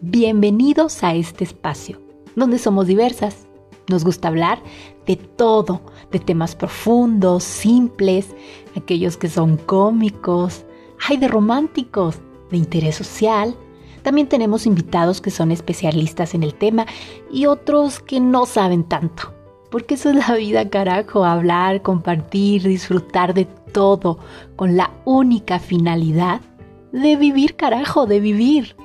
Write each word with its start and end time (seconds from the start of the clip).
Bienvenidos 0.00 1.02
a 1.02 1.16
este 1.16 1.42
espacio, 1.42 2.00
donde 2.36 2.58
somos 2.58 2.86
diversas. 2.86 3.48
Nos 3.88 4.04
gusta 4.04 4.28
hablar 4.28 4.62
de 5.08 5.16
todo, 5.16 5.80
de 6.12 6.20
temas 6.20 6.54
profundos, 6.54 7.42
simples, 7.42 8.28
aquellos 8.76 9.16
que 9.16 9.28
son 9.28 9.56
cómicos, 9.56 10.64
hay 11.08 11.16
de 11.16 11.26
románticos, 11.26 12.20
de 12.52 12.58
interés 12.58 12.94
social. 12.94 13.56
También 14.04 14.28
tenemos 14.28 14.66
invitados 14.66 15.20
que 15.20 15.32
son 15.32 15.50
especialistas 15.50 16.32
en 16.32 16.44
el 16.44 16.54
tema 16.54 16.86
y 17.32 17.46
otros 17.46 17.98
que 17.98 18.20
no 18.20 18.46
saben 18.46 18.84
tanto. 18.84 19.34
Porque 19.68 19.94
eso 19.94 20.10
es 20.10 20.28
la 20.28 20.36
vida, 20.36 20.70
carajo, 20.70 21.24
hablar, 21.24 21.82
compartir, 21.82 22.62
disfrutar 22.62 23.34
de 23.34 23.46
todo 23.72 24.20
con 24.54 24.76
la 24.76 24.92
única 25.04 25.58
finalidad 25.58 26.40
de 26.92 27.16
vivir, 27.16 27.56
carajo, 27.56 28.06
de 28.06 28.20
vivir. 28.20 28.76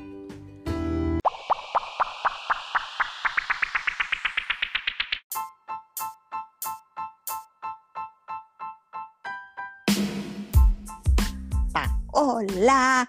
Hola, 12.25 13.05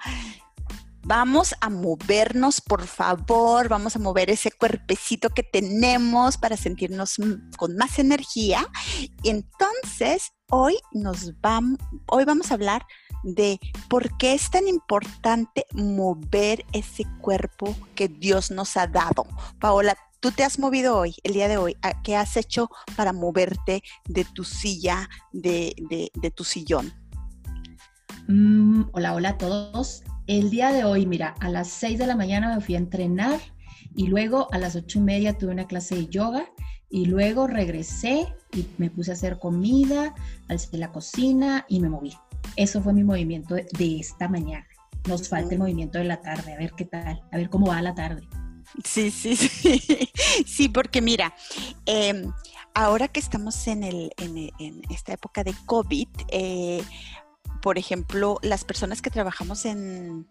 Vamos 1.06 1.54
a 1.60 1.70
movernos, 1.70 2.60
por 2.60 2.84
favor, 2.86 3.68
vamos 3.68 3.94
a 3.94 3.98
mover 4.00 4.28
ese 4.28 4.50
cuerpecito 4.50 5.28
que 5.28 5.42
tenemos 5.44 6.36
para 6.36 6.56
sentirnos 6.56 7.16
con 7.58 7.76
más 7.76 7.98
energía. 7.98 8.66
Entonces, 9.22 10.32
hoy 10.50 10.78
nos 10.92 11.38
vamos, 11.40 11.78
hoy 12.06 12.24
vamos 12.24 12.50
a 12.50 12.54
hablar 12.54 12.86
de 13.22 13.60
por 13.88 14.16
qué 14.16 14.32
es 14.32 14.50
tan 14.50 14.66
importante 14.66 15.66
mover 15.74 16.64
ese 16.72 17.04
cuerpo 17.20 17.76
que 17.94 18.08
Dios 18.08 18.50
nos 18.50 18.76
ha 18.78 18.86
dado. 18.86 19.26
Paola, 19.60 19.96
tú 20.24 20.32
te 20.32 20.42
has 20.42 20.58
movido 20.58 20.96
hoy, 20.96 21.14
el 21.22 21.34
día 21.34 21.48
de 21.48 21.58
hoy. 21.58 21.76
¿Qué 22.02 22.16
has 22.16 22.38
hecho 22.38 22.70
para 22.96 23.12
moverte 23.12 23.82
de 24.06 24.24
tu 24.24 24.42
silla, 24.42 25.06
de, 25.32 26.10
tu 26.34 26.44
sillón? 26.44 26.94
Mm, 28.26 28.84
hola, 28.92 29.14
hola 29.14 29.28
a 29.30 29.38
todos. 29.38 30.02
El 30.26 30.48
día 30.48 30.72
de 30.72 30.84
hoy, 30.84 31.04
mira, 31.04 31.34
a 31.40 31.50
las 31.50 31.68
6 31.68 31.98
de 31.98 32.06
la 32.06 32.16
mañana 32.16 32.54
me 32.54 32.60
fui 32.62 32.74
a 32.74 32.78
entrenar 32.78 33.38
y 33.94 34.06
luego 34.06 34.48
a 34.52 34.58
las 34.58 34.76
ocho 34.76 34.98
y 34.98 35.02
media 35.02 35.36
tuve 35.36 35.50
una 35.50 35.66
clase 35.66 35.94
de 35.94 36.06
yoga 36.06 36.46
y 36.88 37.04
luego 37.04 37.46
regresé 37.46 38.26
y 38.52 38.66
me 38.78 38.88
puse 38.88 39.10
a 39.10 39.14
hacer 39.14 39.38
comida, 39.38 40.14
alcé 40.48 40.78
la 40.78 40.90
cocina 40.90 41.66
y 41.68 41.80
me 41.80 41.90
moví. 41.90 42.14
Eso 42.56 42.82
fue 42.82 42.94
mi 42.94 43.04
movimiento 43.04 43.56
de, 43.56 43.98
esta 43.98 44.28
mañana. 44.28 44.66
Nos 45.06 45.28
falta 45.28 45.52
el 45.52 45.58
movimiento 45.58 45.98
de 45.98 46.04
la 46.04 46.22
tarde, 46.22 46.54
a 46.54 46.56
ver 46.56 46.72
qué 46.76 46.86
tal, 46.86 47.22
a 47.30 47.36
ver 47.36 47.50
cómo 47.50 47.66
va 47.66 47.82
la 47.82 47.94
tarde. 47.94 48.26
Sí, 48.84 49.10
sí, 49.10 49.36
sí. 49.36 50.08
Sí, 50.46 50.68
porque 50.70 51.02
mira, 51.02 51.34
em, 51.84 52.32
ahora 52.74 53.08
que 53.08 53.20
estamos 53.20 53.66
en, 53.66 53.84
el, 53.84 54.10
en, 54.16 54.82
esta 54.90 55.12
época 55.12 55.44
de 55.44 55.54
COVID, 55.66 56.08
eh, 56.28 56.82
por 57.64 57.78
ejemplo, 57.78 58.38
las 58.42 58.62
personas 58.62 59.00
que 59.00 59.08
trabajamos 59.08 59.64
en, 59.64 60.28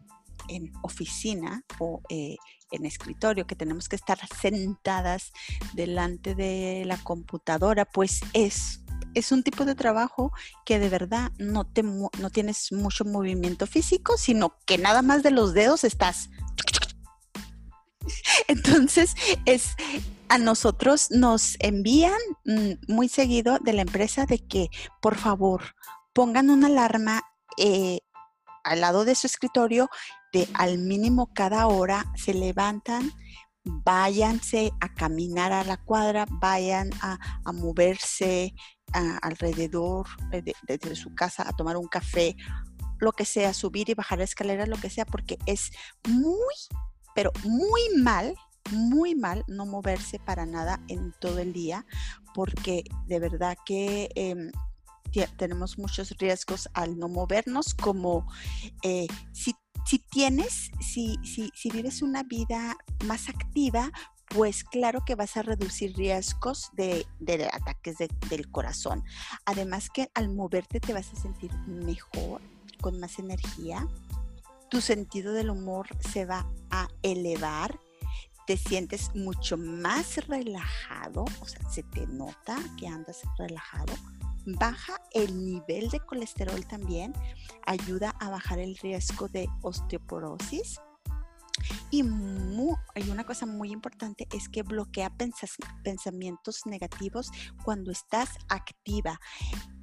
oficina 0.84 1.64
o 1.80 2.04
eh, 2.10 2.36
en 2.70 2.86
escritorio, 2.86 3.48
que 3.48 3.56
tenemos 3.56 3.90
que 3.90 3.96
estar 3.96 4.20
sentadas 4.40 5.32
delante 5.74 6.36
de 6.36 6.84
la 6.86 6.98
computadora, 6.98 7.86
pues 7.86 8.22
es, 8.34 8.82
es 9.16 9.32
un 9.32 9.42
tipo 9.42 9.66
de 9.66 9.74
trabajo 9.74 10.32
que 10.64 10.78
de 10.78 10.90
verdad 10.90 11.32
no, 11.40 11.66
te, 11.66 11.82
no 11.82 12.30
tienes 12.32 12.72
mucho 12.72 13.04
movimiento 13.04 13.66
físico, 13.66 14.16
sino 14.16 14.56
que 14.68 14.78
nada 14.78 15.02
más 15.02 15.24
de 15.24 15.32
los 15.32 15.56
dedos 15.56 15.84
estás. 15.86 16.30
Entonces, 18.48 19.16
es, 19.46 19.72
a 20.30 20.38
nosotros 20.38 21.10
nos 21.10 21.56
envían 21.58 22.20
mm, 22.46 22.74
muy 22.94 23.10
seguido 23.10 23.58
de 23.58 23.74
la 23.74 23.82
empresa 23.82 24.28
de 24.28 24.38
que, 24.38 24.70
por 25.02 25.18
favor, 25.18 25.74
pongan 26.14 26.50
una 26.50 26.68
alarma 26.68 27.24
eh, 27.58 28.00
al 28.64 28.82
lado 28.82 29.06
de 29.06 29.16
su 29.16 29.28
escritorio 29.28 29.90
de 30.32 30.48
al 30.54 30.78
mínimo 30.78 31.32
cada 31.34 31.68
hora 31.68 32.06
se 32.16 32.34
levantan, 32.34 33.12
váyanse 33.64 34.72
a 34.82 34.94
caminar 34.94 35.52
a 35.52 35.64
la 35.64 35.78
cuadra, 35.78 36.26
vayan 36.30 36.90
a, 37.02 37.20
moverse 37.54 38.54
alrededor 39.22 40.08
de, 40.32 40.56
de, 40.68 40.96
su 40.96 41.14
casa 41.14 41.48
a 41.48 41.54
tomar 41.54 41.78
un 41.78 41.88
café, 41.88 42.36
lo 43.00 43.12
que 43.12 43.26
sea, 43.26 43.54
subir 43.54 43.90
y 43.90 43.94
bajar 43.94 44.20
la 44.20 44.24
escalera, 44.24 44.66
lo 44.66 44.78
que 44.78 44.90
sea, 44.90 45.06
porque 45.06 45.38
es 45.46 45.72
muy, 46.08 46.56
pero 47.14 47.32
muy 47.44 47.82
mal 47.98 48.36
muy 48.72 49.16
mal 49.16 49.44
no 49.48 49.66
moverse 49.66 50.20
para 50.20 50.46
nada 50.46 50.80
en 50.88 51.14
todo 51.20 51.40
el 51.40 51.54
día, 51.54 51.86
porque 52.34 52.84
de 53.08 53.20
verdad 53.20 53.58
que 53.66 54.10
em, 54.16 54.52
tenemos 55.38 55.78
muchos 55.78 56.12
riesgos 56.18 56.70
al 56.74 56.98
no 56.98 57.08
movernos, 57.08 57.74
como 57.74 58.28
eh, 58.82 59.08
si, 59.32 59.56
tienes, 60.12 60.72
si, 60.82 61.18
si, 61.24 61.70
vives 61.70 62.02
una 62.02 62.24
vida 62.24 62.76
más 63.06 63.30
activa, 63.30 63.92
pues 64.30 64.64
claro 64.64 65.04
que 65.06 65.16
vas 65.16 65.38
a 65.38 65.44
reducir 65.44 65.96
riesgos 65.96 66.72
de, 66.74 67.06
ataques 67.52 67.98
del 67.98 68.50
corazón. 68.50 69.04
Además 69.46 69.90
que 69.90 70.10
al 70.16 70.30
moverte 70.30 70.80
te 70.80 70.94
vas 70.94 71.12
a 71.14 71.22
sentir 71.22 71.54
mejor, 71.68 72.42
con 72.82 73.00
más 73.00 73.20
energía, 73.20 73.88
tu 74.70 74.82
sentido 74.82 75.34
del 75.34 75.52
humor 75.52 75.88
se 76.00 76.26
va 76.26 76.50
a 76.72 76.88
elevar, 77.04 77.80
te 78.48 78.58
sientes 78.58 79.14
mucho 79.16 79.56
más 79.56 80.18
relajado, 80.28 81.26
o 81.40 81.48
sea, 81.48 81.70
se 81.70 81.84
te 81.84 82.08
nota 82.08 82.58
que 82.78 82.88
andas 82.88 83.22
relajado, 83.38 83.94
baja 84.46 85.00
el 85.12 85.46
nivel 85.46 85.90
de 85.90 86.00
colesterol 86.00 86.66
también, 86.68 87.14
ayuda 87.66 88.12
a 88.20 88.30
bajar 88.30 88.60
el 88.60 88.78
riesgo 88.78 89.28
de 89.28 89.48
osteoporosis. 89.62 90.80
Y, 91.94 92.02
una 92.02 93.24
cosa 93.24 93.46
muy 93.46 93.72
importante 93.72 94.28
es 94.34 94.50
que 94.50 94.64
bloquea 94.64 95.16
pensamientos 95.84 96.62
negativos 96.66 97.30
cuando 97.64 97.92
estás 97.92 98.30
activa. 98.50 99.20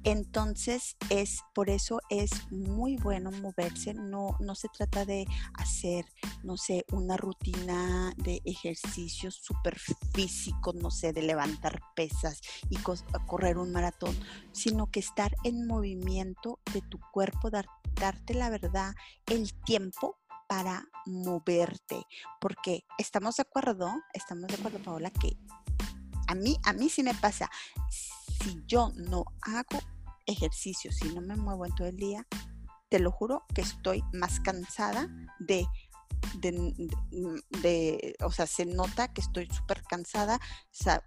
Entonces, 0.03 0.97
es 1.09 1.39
por 1.53 1.69
eso 1.69 2.01
es 2.09 2.31
muy 2.51 2.97
bueno 2.97 3.31
moverse. 3.31 3.93
No, 3.93 4.35
no 4.41 4.55
se 4.55 4.67
trata 4.67 5.05
de 5.05 5.25
hacer, 5.53 6.03
no 6.43 6.57
sé, 6.57 6.83
una 6.91 7.15
rutina 7.15 8.11
de 8.17 8.41
ejercicio 8.43 9.31
súper 9.31 9.79
físico, 10.13 10.73
no 10.73 10.91
sé, 10.91 11.13
de 11.13 11.21
levantar 11.21 11.79
pesas 11.95 12.41
y 12.69 12.75
correr 13.25 13.57
un 13.57 13.71
maratón, 13.71 14.19
sino 14.51 14.91
que 14.91 14.99
estar 14.99 15.33
en 15.45 15.65
movimiento 15.65 16.59
de 16.73 16.81
tu 16.81 16.99
cuerpo, 17.13 17.49
darte 17.49 18.33
la 18.33 18.49
verdad, 18.49 18.93
el 19.27 19.53
tiempo 19.63 20.20
para 20.51 20.85
moverte. 21.05 22.05
Porque 22.41 22.83
estamos 22.97 23.37
de 23.37 23.43
acuerdo, 23.43 23.89
estamos 24.13 24.49
de 24.49 24.55
acuerdo, 24.55 24.79
Paola, 24.83 25.09
que 25.09 25.37
a 26.27 26.35
mí, 26.35 26.57
a 26.65 26.73
mí 26.73 26.89
sí 26.89 27.03
me 27.03 27.13
pasa 27.13 27.49
si 27.89 28.61
yo 28.67 28.91
no 28.97 29.23
hago 29.43 29.79
ejercicio, 30.25 30.91
si 30.91 31.07
no 31.15 31.21
me 31.21 31.37
muevo 31.37 31.65
en 31.65 31.73
todo 31.73 31.87
el 31.87 31.95
día, 31.95 32.27
te 32.89 32.99
lo 32.99 33.11
juro 33.11 33.45
que 33.55 33.61
estoy 33.61 34.03
más 34.11 34.41
cansada 34.41 35.07
de, 35.39 35.65
de, 36.41 38.17
o 38.21 38.31
sea, 38.33 38.45
se 38.45 38.65
nota 38.65 39.13
que 39.13 39.21
estoy 39.21 39.47
súper 39.47 39.83
cansada, 39.83 40.37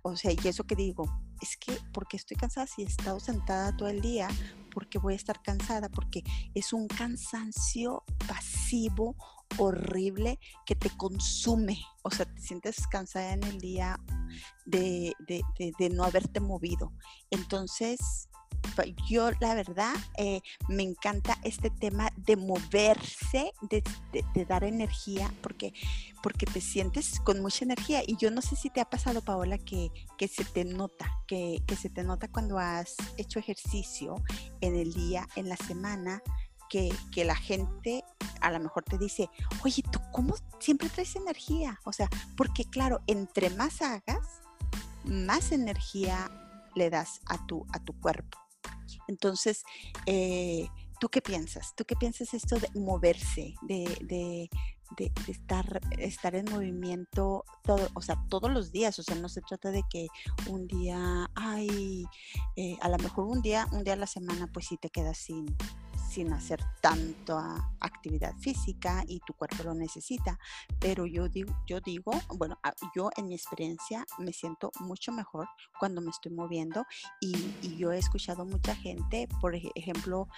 o 0.00 0.16
sea, 0.16 0.32
y 0.32 0.48
eso 0.48 0.64
que 0.64 0.74
digo, 0.74 1.04
es 1.42 1.58
que, 1.58 1.78
porque 1.92 2.16
estoy 2.16 2.38
cansada 2.38 2.66
si 2.66 2.80
he 2.80 2.86
estado 2.86 3.20
sentada 3.20 3.76
todo 3.76 3.90
el 3.90 4.00
día? 4.00 4.26
Porque 4.74 4.98
voy 4.98 5.14
a 5.14 5.16
estar 5.16 5.40
cansada? 5.40 5.88
Porque 5.88 6.22
es 6.54 6.72
un 6.72 6.88
cansancio 6.88 8.02
pasivo, 8.26 9.16
horrible, 9.56 10.38
que 10.66 10.74
te 10.74 10.90
consume. 10.90 11.78
O 12.02 12.10
sea, 12.10 12.26
te 12.26 12.40
sientes 12.42 12.86
cansada 12.88 13.32
en 13.32 13.44
el 13.44 13.58
día 13.58 13.98
de, 14.66 15.14
de 15.26 15.90
no 15.90 16.04
haberte 16.04 16.40
movido. 16.40 16.92
Entonces, 17.30 18.28
yo 19.08 19.30
la 19.40 19.54
verdad 19.54 19.94
eh, 20.16 20.40
me 20.68 20.82
encanta 20.82 21.38
este 21.44 21.70
tema 21.70 22.10
de 22.16 22.36
moverse, 22.36 23.52
de, 23.62 23.82
dar 24.46 24.64
energía, 24.64 25.32
porque, 25.42 25.72
porque 26.22 26.46
te 26.46 26.60
sientes 26.60 27.20
con 27.20 27.40
mucha 27.40 27.64
energía. 27.64 28.02
Y 28.06 28.16
yo 28.16 28.30
no 28.30 28.42
sé 28.42 28.56
si 28.56 28.70
te 28.70 28.80
ha 28.80 28.84
pasado, 28.84 29.22
Paola, 29.22 29.58
que, 29.58 29.90
que 30.18 30.28
se 30.28 30.44
te 30.44 30.64
nota, 30.64 31.10
que, 31.26 31.62
que 31.66 31.76
se 31.76 31.90
te 31.90 32.04
nota 32.04 32.28
cuando 32.28 32.58
has 32.58 32.96
hecho 33.16 33.38
ejercicio 33.38 34.16
en 34.60 34.76
el 34.76 34.92
día, 34.92 35.26
en 35.36 35.48
la 35.48 35.56
semana, 35.56 36.22
que, 36.68 36.92
que, 37.12 37.24
la 37.24 37.36
gente 37.36 38.02
a 38.40 38.50
lo 38.50 38.58
mejor 38.58 38.84
te 38.84 38.98
dice, 38.98 39.30
oye, 39.64 39.82
¿tú 39.90 40.00
cómo 40.12 40.34
siempre 40.58 40.88
traes 40.88 41.14
energía? 41.14 41.78
O 41.84 41.92
sea, 41.92 42.08
porque 42.36 42.64
claro, 42.64 43.00
entre 43.06 43.50
más 43.50 43.80
hagas, 43.82 44.40
más 45.04 45.52
energía 45.52 46.30
le 46.74 46.90
das 46.90 47.20
a 47.26 47.46
tu, 47.46 47.66
a 47.72 47.78
tu 47.78 47.92
cuerpo. 48.00 48.43
Entonces, 49.08 49.64
eh, 50.06 50.68
¿tú 51.00 51.08
qué 51.08 51.20
piensas? 51.20 51.74
¿Tú 51.76 51.84
qué 51.84 51.96
piensas 51.96 52.34
esto 52.34 52.58
de 52.58 52.68
moverse, 52.74 53.54
de, 53.62 53.84
de, 54.02 54.50
estar, 55.28 55.80
estar 55.98 56.34
en 56.34 56.44
movimiento 56.50 57.44
todo, 57.62 57.88
o 57.94 58.02
sea, 58.02 58.16
todos 58.28 58.50
los 58.50 58.70
días, 58.70 58.98
o 58.98 59.02
sea, 59.02 59.16
no 59.16 59.28
se 59.28 59.40
trata 59.40 59.70
de 59.70 59.82
que 59.90 60.06
un 60.48 60.66
día, 60.66 61.28
ay, 61.34 62.04
eh, 62.56 62.76
a 62.80 62.88
lo 62.88 62.98
mejor 62.98 63.26
un 63.26 63.42
día, 63.42 63.66
un 63.72 63.82
día 63.82 63.94
a 63.94 63.96
la 63.96 64.06
semana, 64.06 64.46
pues 64.52 64.66
sí 64.66 64.76
te 64.76 64.90
quedas 64.90 65.18
sin, 65.18 65.46
sin 66.14 66.32
hacer 66.32 66.60
tanta 66.80 67.72
actividad 67.80 68.34
física 68.36 69.02
y 69.08 69.20
tu 69.26 69.32
cuerpo 69.34 69.64
lo 69.64 69.74
necesita. 69.74 70.38
Pero 70.78 71.06
yo 71.06 71.28
digo, 71.28 71.52
yo 71.66 71.80
digo, 71.80 72.12
bueno, 72.36 72.58
yo 72.94 73.10
en 73.16 73.28
mi 73.28 73.34
experiencia 73.34 74.06
me 74.18 74.32
siento 74.32 74.70
mucho 74.78 75.10
mejor 75.10 75.48
cuando 75.80 76.00
me 76.00 76.10
estoy 76.10 76.32
moviendo 76.32 76.84
y, 77.20 77.34
y 77.62 77.76
yo 77.76 77.90
he 77.90 77.98
escuchado 77.98 78.44
mucha 78.44 78.76
gente, 78.76 79.28
por 79.40 79.54
ejemplo, 79.54 80.28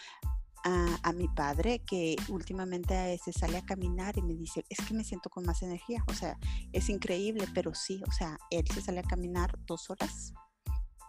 a, 1.03 1.13
mi 1.13 1.29
padre 1.29 1.81
que 1.87 2.17
últimamente 2.29 3.19
se 3.25 3.33
sale 3.33 3.59
a 3.59 3.65
caminar 3.65 4.19
y 4.19 4.23
me 4.23 4.35
dice, 4.35 4.65
es 4.69 4.79
que 4.85 4.95
me 4.95 5.05
siento 5.05 5.31
con 5.31 5.45
más 5.45 5.63
energía. 5.63 6.03
O 6.09 6.13
sea, 6.13 6.37
es 6.73 6.89
increíble, 6.89 7.47
pero 7.55 7.73
sí, 7.75 8.03
o 8.07 8.11
sea, 8.11 8.37
él 8.51 8.65
se 8.73 8.81
sale 8.81 9.01
a 9.01 9.05
caminar 9.05 9.57
dos 9.67 9.91
horas 9.91 10.33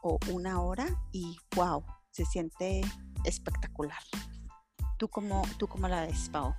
o 0.04 0.19
una 0.31 0.62
hora 0.62 0.88
y 1.12 1.38
wow, 1.56 1.84
se 2.12 2.25
siente 2.25 2.81
espectacular. 3.24 4.02
¿Tú 4.97 5.07
cómo, 5.07 5.44
tú 5.57 5.67
cómo 5.67 5.88
la 5.88 6.05
ves, 6.05 6.29
Pau? 6.31 6.53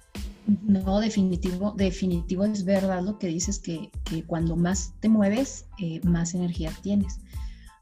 No, 0.62 1.00
definitivo, 1.00 1.74
definitivo 1.76 2.44
es 2.44 2.64
verdad 2.64 3.02
lo 3.02 3.18
que 3.18 3.26
dices, 3.26 3.58
que, 3.58 3.90
que 4.04 4.24
cuando 4.24 4.56
más 4.56 4.94
te 5.00 5.08
mueves, 5.08 5.66
eh, 5.78 6.00
más 6.04 6.34
energía 6.34 6.72
tienes 6.82 7.20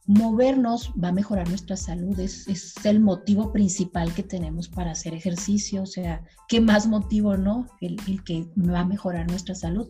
movernos 0.06 0.92
va 1.02 1.08
a 1.08 1.12
mejorar 1.12 1.48
nuestra 1.48 1.76
salud, 1.76 2.18
es, 2.20 2.46
el 2.84 3.00
motivo 3.00 3.52
principal 3.52 4.14
que 4.14 4.22
tenemos 4.22 4.68
para 4.68 4.92
hacer 4.92 5.14
ejercicio, 5.14 5.82
o 5.82 5.86
sea, 5.86 6.22
¿qué 6.48 6.60
más 6.60 6.86
motivo, 6.86 7.36
no? 7.36 7.66
El, 7.80 7.96
el, 8.06 8.22
que 8.22 8.46
va 8.56 8.80
a 8.80 8.84
mejorar 8.84 9.26
nuestra 9.28 9.54
salud. 9.54 9.88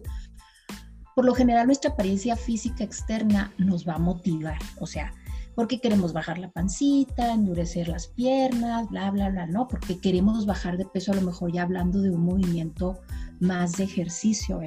Por 1.14 1.24
lo 1.24 1.34
general, 1.34 1.66
nuestra 1.66 1.90
apariencia 1.90 2.36
física 2.36 2.82
externa 2.82 3.52
nos 3.58 3.86
va 3.86 3.94
a 3.94 3.98
motivar, 3.98 4.58
o 4.80 4.86
sea, 4.86 5.12
porque 5.56 5.81
queremos 5.81 6.12
bajar 6.12 6.38
la 6.38 6.53
pancita, 6.53 7.32
endurecer 7.32 7.88
las 7.88 8.06
piernas, 8.06 8.88
bla, 8.88 9.11
bla, 9.11 9.31
bla, 9.31 9.47
no, 9.47 9.67
porque 9.67 9.99
queremos 9.99 10.47
bajar 10.47 10.76
de 10.76 10.85
peso, 10.85 11.11
a 11.11 11.17
lo 11.17 11.23
mejor 11.23 11.50
ya 11.50 11.62
hablando 11.62 12.00
de 12.00 12.11
un 12.11 12.25
movimiento 12.25 13.00
más 13.41 13.73
de 13.73 13.85
ejercicio. 13.85 14.61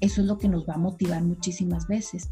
Eso 0.00 0.20
es 0.20 0.26
lo 0.26 0.36
que 0.36 0.48
nos 0.48 0.68
va 0.68 0.74
a 0.74 0.78
motivar 0.78 1.22
muchísimas 1.22 1.88
veces 1.88 2.28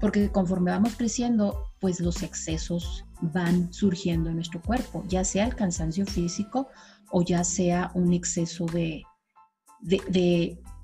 porque 0.00 0.30
conforme 0.30 0.70
vamos 0.70 0.94
creciendo, 0.96 1.70
pues 1.80 2.00
los 2.00 2.22
excesos 2.22 3.04
van 3.20 3.72
surgiendo 3.72 4.28
en 4.28 4.36
nuestro 4.36 4.60
cuerpo, 4.60 5.04
ya 5.08 5.24
sea 5.24 5.46
el 5.46 5.54
cansancio 5.54 6.06
físico 6.06 6.68
o 7.10 7.22
ya 7.22 7.44
sea 7.44 7.90
un 7.94 8.12
exceso 8.12 8.66
de, 8.66 9.02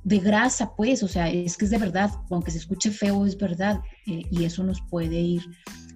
grasa, 0.05 0.75
pues, 0.75 1.03
o 1.03 1.09
sea, 1.09 1.31
es 1.31 1.57
que 1.57 1.65
es 1.65 1.71
de 1.71 1.79
verdad, 1.79 2.11
aunque 2.31 2.51
se 2.51 2.59
escuche 2.59 2.91
feo, 2.91 3.25
es 3.27 3.37
verdad, 3.37 3.81
eh, 4.07 4.23
y 4.31 4.45
eso 4.45 4.65
nos 4.65 4.81
puede 4.91 5.21
ir 5.21 5.43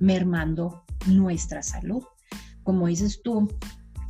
mermando 0.01 0.85
nuestra 1.07 1.63
salud. 1.63 2.03
Como 2.63 2.87
dices 2.87 3.21
tú, 3.23 3.49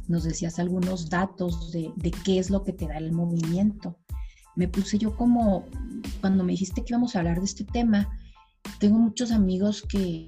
nos 0.08 0.24
decías 0.24 0.58
algunos 0.58 1.08
datos 1.10 1.72
de, 1.72 1.92
de 1.96 2.10
qué 2.10 2.38
es 2.38 2.50
lo 2.50 2.62
que 2.62 2.72
te 2.72 2.86
da 2.86 2.98
el 2.98 3.12
movimiento. 3.12 3.98
Me 4.54 4.68
puse 4.68 4.98
yo 4.98 5.16
como, 5.16 5.66
cuando 6.20 6.44
me 6.44 6.52
dijiste 6.52 6.82
que 6.82 6.92
íbamos 6.92 7.14
a 7.14 7.20
hablar 7.20 7.38
de 7.38 7.44
este 7.44 7.64
tema, 7.64 8.08
tengo 8.78 8.98
muchos 8.98 9.32
amigos 9.32 9.82
que, 9.82 10.26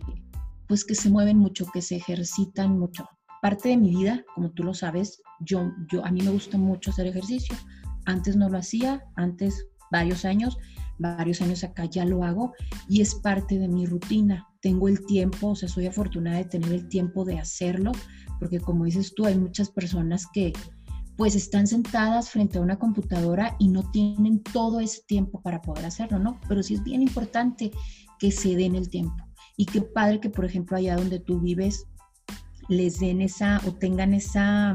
pues, 0.67 0.85
que 0.85 0.95
se 0.95 1.11
mueven 1.11 1.39
mucho, 1.39 1.67
que 1.73 1.83
se 1.83 1.97
ejercitan 1.97 2.79
mucho. 2.79 3.09
Parte 3.41 3.71
de 3.71 3.77
mi 3.77 3.91
vida, 3.91 4.25
como 4.35 4.51
tú 4.51 4.65
lo 4.65 4.75
sabes, 4.75 5.23
yo, 5.41 5.73
yo, 5.91 6.05
a 6.05 6.11
mí 6.11 6.23
me 6.23 6.31
gusta 6.31 6.59
mucho 6.59 6.91
hacer 6.91 7.07
ejercicio. 7.07 7.55
Antes 8.09 8.37
no 8.37 8.49
lo 8.49 8.57
hacía, 8.57 9.05
antes 9.17 9.67
varios 9.91 10.25
años, 10.25 10.57
varios 10.99 11.43
años 11.43 11.63
acá 11.63 11.85
ya 11.85 12.07
lo 12.07 12.25
hago 12.25 12.55
y 12.89 13.03
es 13.03 13.15
parte 13.15 13.59
de 13.59 13.69
mi 13.69 13.85
rutina. 13.85 14.49
Tengo 14.63 14.89
el 14.89 15.05
tiempo, 15.05 15.49
o 15.49 15.55
sea, 15.55 15.69
soy 15.69 15.87
afortunada 15.87 16.39
de 16.39 16.47
tener 16.47 16.73
el 16.73 16.89
tiempo 16.89 17.27
de 17.27 17.39
hacerlo, 17.39 17.93
porque 18.41 18.61
como 18.61 18.87
dices 18.87 19.15
tú, 19.15 19.27
hay 19.27 19.37
muchas 19.37 19.69
personas 19.69 20.27
que 20.33 20.55
pues 21.19 21.35
están 21.35 21.67
sentadas 21.67 22.31
frente 22.31 22.57
a 22.57 22.63
una 22.63 22.79
computadora 22.79 23.55
y 23.59 23.69
no 23.69 23.91
tienen 23.91 24.43
todo 24.43 24.81
ese 24.81 25.03
tiempo 25.07 25.43
para 25.43 25.61
poder 25.61 25.85
hacerlo, 25.85 26.19
¿no? 26.19 26.41
Pero 26.49 26.63
sí 26.63 26.75
es 26.75 26.83
bien 26.83 27.03
importante 27.03 27.73
que 28.19 28.33
se 28.33 28.57
den 28.57 28.75
el 28.75 28.89
tiempo. 28.89 29.23
Y 29.59 29.67
qué 29.67 29.83
padre 29.83 30.19
que, 30.19 30.31
por 30.31 30.47
ejemplo, 30.47 30.79
allá 30.79 30.97
donde 30.97 31.21
tú 31.21 31.41
vives, 31.41 31.85
les 32.71 33.01
den 33.01 33.21
esa 33.21 33.61
o 33.67 33.73
tengan 33.75 34.15
esa, 34.15 34.75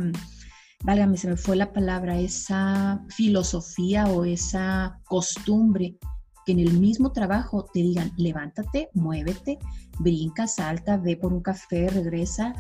válgame, 0.83 1.17
se 1.17 1.29
me 1.29 1.37
fue 1.37 1.55
la 1.55 1.71
palabra, 1.71 2.19
esa 2.19 3.03
filosofía 3.09 4.05
o 4.05 4.25
esa 4.25 4.99
costumbre 5.05 5.97
que 6.45 6.51
en 6.51 6.59
el 6.59 6.77
mismo 6.79 7.11
trabajo 7.11 7.65
te 7.73 7.79
digan, 7.79 8.11
levántate, 8.17 8.89
muévete, 8.93 9.59
brinca, 9.99 10.45
salta, 10.45 10.97
ve 10.97 11.15
por 11.15 11.33
un 11.33 11.41
café, 11.41 11.89
regresa. 11.89 12.53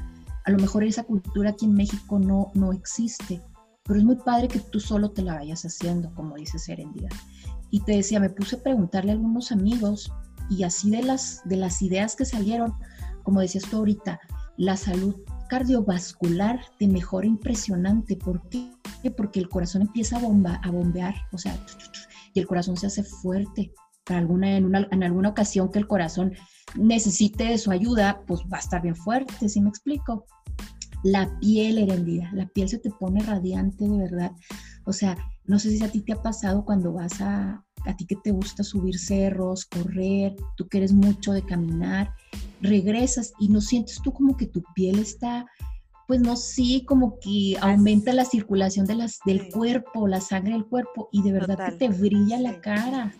A 0.45 0.51
lo 0.51 0.57
mejor 0.57 0.83
esa 0.83 1.03
cultura 1.03 1.51
aquí 1.51 1.65
en 1.65 1.73
México 1.73 2.17
no, 2.17 2.51
no 2.53 2.71
existe, 2.71 3.41
pero 3.83 3.99
es 3.99 4.05
muy 4.05 4.15
padre 4.15 4.47
que 4.47 4.59
tú 4.59 4.79
solo 4.79 5.11
te 5.11 5.21
la 5.21 5.35
vayas 5.35 5.63
haciendo, 5.63 6.13
como 6.15 6.35
dice 6.35 6.59
Serendida. 6.59 7.09
Y 7.71 7.81
te 7.81 7.93
decía, 7.93 8.19
me 8.21 8.29
puse 8.29 8.55
a 8.55 8.63
preguntarle 8.63 9.11
a 9.11 9.15
algunos 9.15 9.51
amigos 9.51 10.11
y 10.49 10.63
así 10.63 10.89
de 10.89 11.03
las, 11.03 11.41
de 11.45 11.57
las 11.57 11.81
ideas 11.81 12.15
que 12.15 12.25
salieron, 12.25 12.73
como 13.23 13.41
decías 13.41 13.65
tú 13.69 13.77
ahorita, 13.77 14.19
la 14.57 14.77
salud 14.77 15.15
cardiovascular 15.53 16.61
te 16.79 16.87
mejora 16.87 17.27
impresionante. 17.27 18.15
¿Por 18.15 18.49
qué? 18.49 18.71
Porque 19.15 19.39
el 19.39 19.49
corazón 19.49 19.83
empieza 19.83 20.17
a, 20.17 20.19
bomba, 20.19 20.59
a 20.63 20.71
bombear, 20.71 21.13
o 21.31 21.37
sea, 21.37 21.55
y 22.33 22.39
el 22.39 22.47
corazón 22.47 22.75
se 22.75 22.87
hace 22.87 23.03
fuerte. 23.03 23.71
Para 24.03 24.19
alguna, 24.19 24.57
en, 24.57 24.65
una, 24.65 24.87
en 24.89 25.03
alguna 25.03 25.29
ocasión 25.29 25.69
que 25.71 25.77
el 25.77 25.87
corazón 25.87 26.33
necesite 26.75 27.43
de 27.43 27.59
su 27.59 27.69
ayuda, 27.69 28.23
pues 28.25 28.41
va 28.51 28.57
a 28.57 28.61
estar 28.61 28.81
bien 28.81 28.95
fuerte, 28.95 29.47
¿sí 29.47 29.61
me 29.61 29.69
explico? 29.69 30.25
La 31.03 31.37
piel 31.39 31.77
herendida, 31.77 32.31
la 32.33 32.47
piel 32.47 32.67
se 32.67 32.79
te 32.79 32.89
pone 32.89 33.21
radiante 33.21 33.87
de 33.87 33.97
verdad. 33.97 34.31
O 34.85 34.91
sea, 34.91 35.15
no 35.45 35.59
sé 35.59 35.69
si 35.69 35.83
a 35.83 35.91
ti 35.91 36.01
te 36.01 36.13
ha 36.13 36.21
pasado 36.23 36.65
cuando 36.65 36.93
vas 36.93 37.21
a, 37.21 37.63
a 37.85 37.95
ti 37.95 38.05
que 38.05 38.15
te 38.15 38.31
gusta 38.31 38.63
subir 38.63 38.97
cerros, 38.97 39.65
correr, 39.65 40.35
tú 40.55 40.67
que 40.67 40.77
eres 40.77 40.93
mucho 40.93 41.33
de 41.33 41.43
caminar, 41.43 42.13
regresas 42.61 43.33
y 43.39 43.49
no 43.49 43.61
sientes 43.61 44.01
tú 44.01 44.13
como 44.13 44.37
que 44.37 44.47
tu 44.47 44.63
piel 44.73 44.99
está, 44.99 45.45
pues 46.07 46.19
no 46.19 46.35
sí, 46.35 46.83
como 46.85 47.19
que 47.19 47.57
aumenta 47.61 48.13
la 48.13 48.25
circulación 48.25 48.85
de 48.85 48.95
las, 48.95 49.19
del 49.25 49.49
cuerpo, 49.49 50.07
la 50.07 50.19
sangre 50.19 50.53
del 50.53 50.65
cuerpo 50.65 51.09
y 51.11 51.21
de 51.21 51.31
verdad 51.31 51.69
que 51.69 51.77
te 51.77 51.89
brilla 51.89 52.39
la 52.39 52.59
cara. 52.59 53.13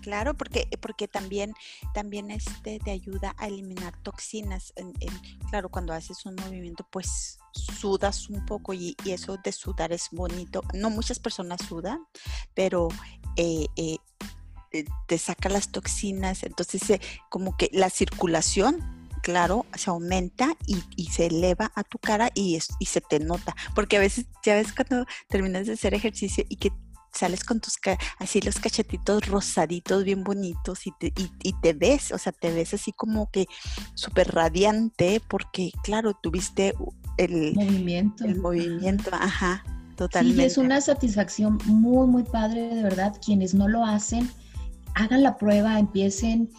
Claro, 0.00 0.34
porque, 0.34 0.68
porque 0.80 1.08
también, 1.08 1.52
también 1.92 2.30
este 2.30 2.78
te 2.78 2.92
ayuda 2.92 3.34
a 3.36 3.48
eliminar 3.48 3.96
toxinas. 4.02 4.72
claro, 5.50 5.68
cuando 5.70 5.92
haces 5.92 6.24
un 6.24 6.36
movimiento, 6.36 6.86
pues 6.90 7.38
sudas 7.52 8.30
un 8.30 8.46
poco 8.46 8.72
y, 8.72 8.96
y, 9.04 9.10
eso 9.10 9.36
de 9.42 9.52
sudar 9.52 9.92
es 9.92 10.08
bonito. 10.12 10.62
No 10.74 10.88
muchas 10.88 11.18
personas 11.18 11.60
sudan, 11.68 12.06
pero 12.54 12.88
eh, 13.36 13.66
eh, 13.76 13.98
eh, 14.72 14.84
te 15.06 15.18
saca 15.18 15.48
las 15.48 15.70
toxinas, 15.70 16.42
entonces 16.42 16.82
como 17.28 17.56
que 17.56 17.68
la 17.72 17.90
circulación, 17.90 18.78
claro, 19.22 19.66
se 19.74 19.90
aumenta 19.90 20.56
y, 20.66 21.06
se 21.06 21.26
eleva 21.26 21.72
a 21.74 21.84
tu 21.84 21.98
cara 21.98 22.30
y, 22.34 22.58
y 22.78 22.86
se 22.86 23.00
te 23.00 23.20
nota, 23.20 23.54
porque 23.74 23.98
a 23.98 24.00
veces 24.00 24.26
ya 24.44 24.54
ves 24.54 24.72
cuando 24.72 25.06
terminas 25.28 25.66
de 25.66 25.74
hacer 25.74 25.94
ejercicio 25.94 26.44
y 26.48 26.56
que 26.56 26.72
sales 27.12 27.44
con 27.44 27.60
tus 27.60 27.78
así 28.18 28.40
los 28.40 28.58
cachetitos 28.58 29.26
rosaditos 29.26 30.04
bien 30.04 30.24
bonitos 30.24 30.86
y 30.86 30.92
te, 30.92 31.12
y, 31.16 31.52
te 31.60 31.72
ves, 31.74 32.12
o 32.12 32.18
sea, 32.18 32.32
te 32.32 32.52
ves 32.52 32.74
así 32.74 32.92
como 32.92 33.30
que 33.30 33.46
súper 33.94 34.34
radiante 34.34 35.20
porque 35.28 35.70
claro, 35.82 36.14
tuviste 36.20 36.74
el 37.18 37.54
movimiento. 37.54 38.24
El 38.24 38.40
movimiento, 38.40 39.10
ajá. 39.12 39.62
Totalmente. 39.96 40.42
Sí, 40.42 40.46
es 40.46 40.58
una 40.58 40.80
satisfacción 40.80 41.58
muy, 41.66 42.06
muy 42.06 42.22
padre, 42.22 42.74
de 42.74 42.82
verdad. 42.82 43.14
Quienes 43.24 43.54
no 43.54 43.68
lo 43.68 43.84
hacen, 43.84 44.28
hagan 44.94 45.22
la 45.22 45.36
prueba, 45.36 45.78
empiecen 45.78 46.50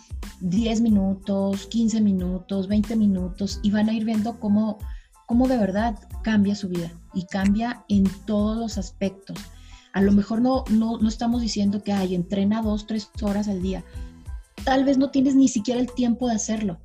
10 0.42 0.82
minutos, 0.82 1.68
15 1.68 2.02
minutos, 2.02 2.68
20 2.68 2.96
minutos 2.96 3.60
y 3.64 3.72
van 3.72 3.90
a 3.90 3.94
ir 3.94 4.06
viendo 4.06 4.40
cómo, 4.40 4.78
cómo 5.26 5.48
de 5.48 5.58
verdad 5.58 5.98
cambia 6.22 6.56
su 6.56 6.70
vida 6.70 6.92
y 7.14 7.26
cambia 7.26 7.84
en 7.90 8.06
todos 8.26 8.58
los 8.58 8.78
aspectos. 8.78 9.38
A 9.94 10.02
lo 10.02 10.12
mejor 10.12 10.42
no, 10.42 10.64
no, 10.70 10.98
no 10.98 11.08
estamos 11.08 11.42
diciendo 11.42 11.84
que 11.84 11.94
hay 11.94 12.16
entrena 12.16 12.62
dos, 12.62 12.88
tres 12.88 13.10
horas 13.22 13.48
al 13.48 13.62
día. 13.62 13.84
Tal 14.64 14.86
vez 14.86 14.98
no 14.98 15.12
tienes 15.12 15.36
ni 15.36 15.48
siquiera 15.48 15.80
el 15.80 15.92
tiempo 15.92 16.28
de 16.28 16.36
hacerlo, 16.36 16.80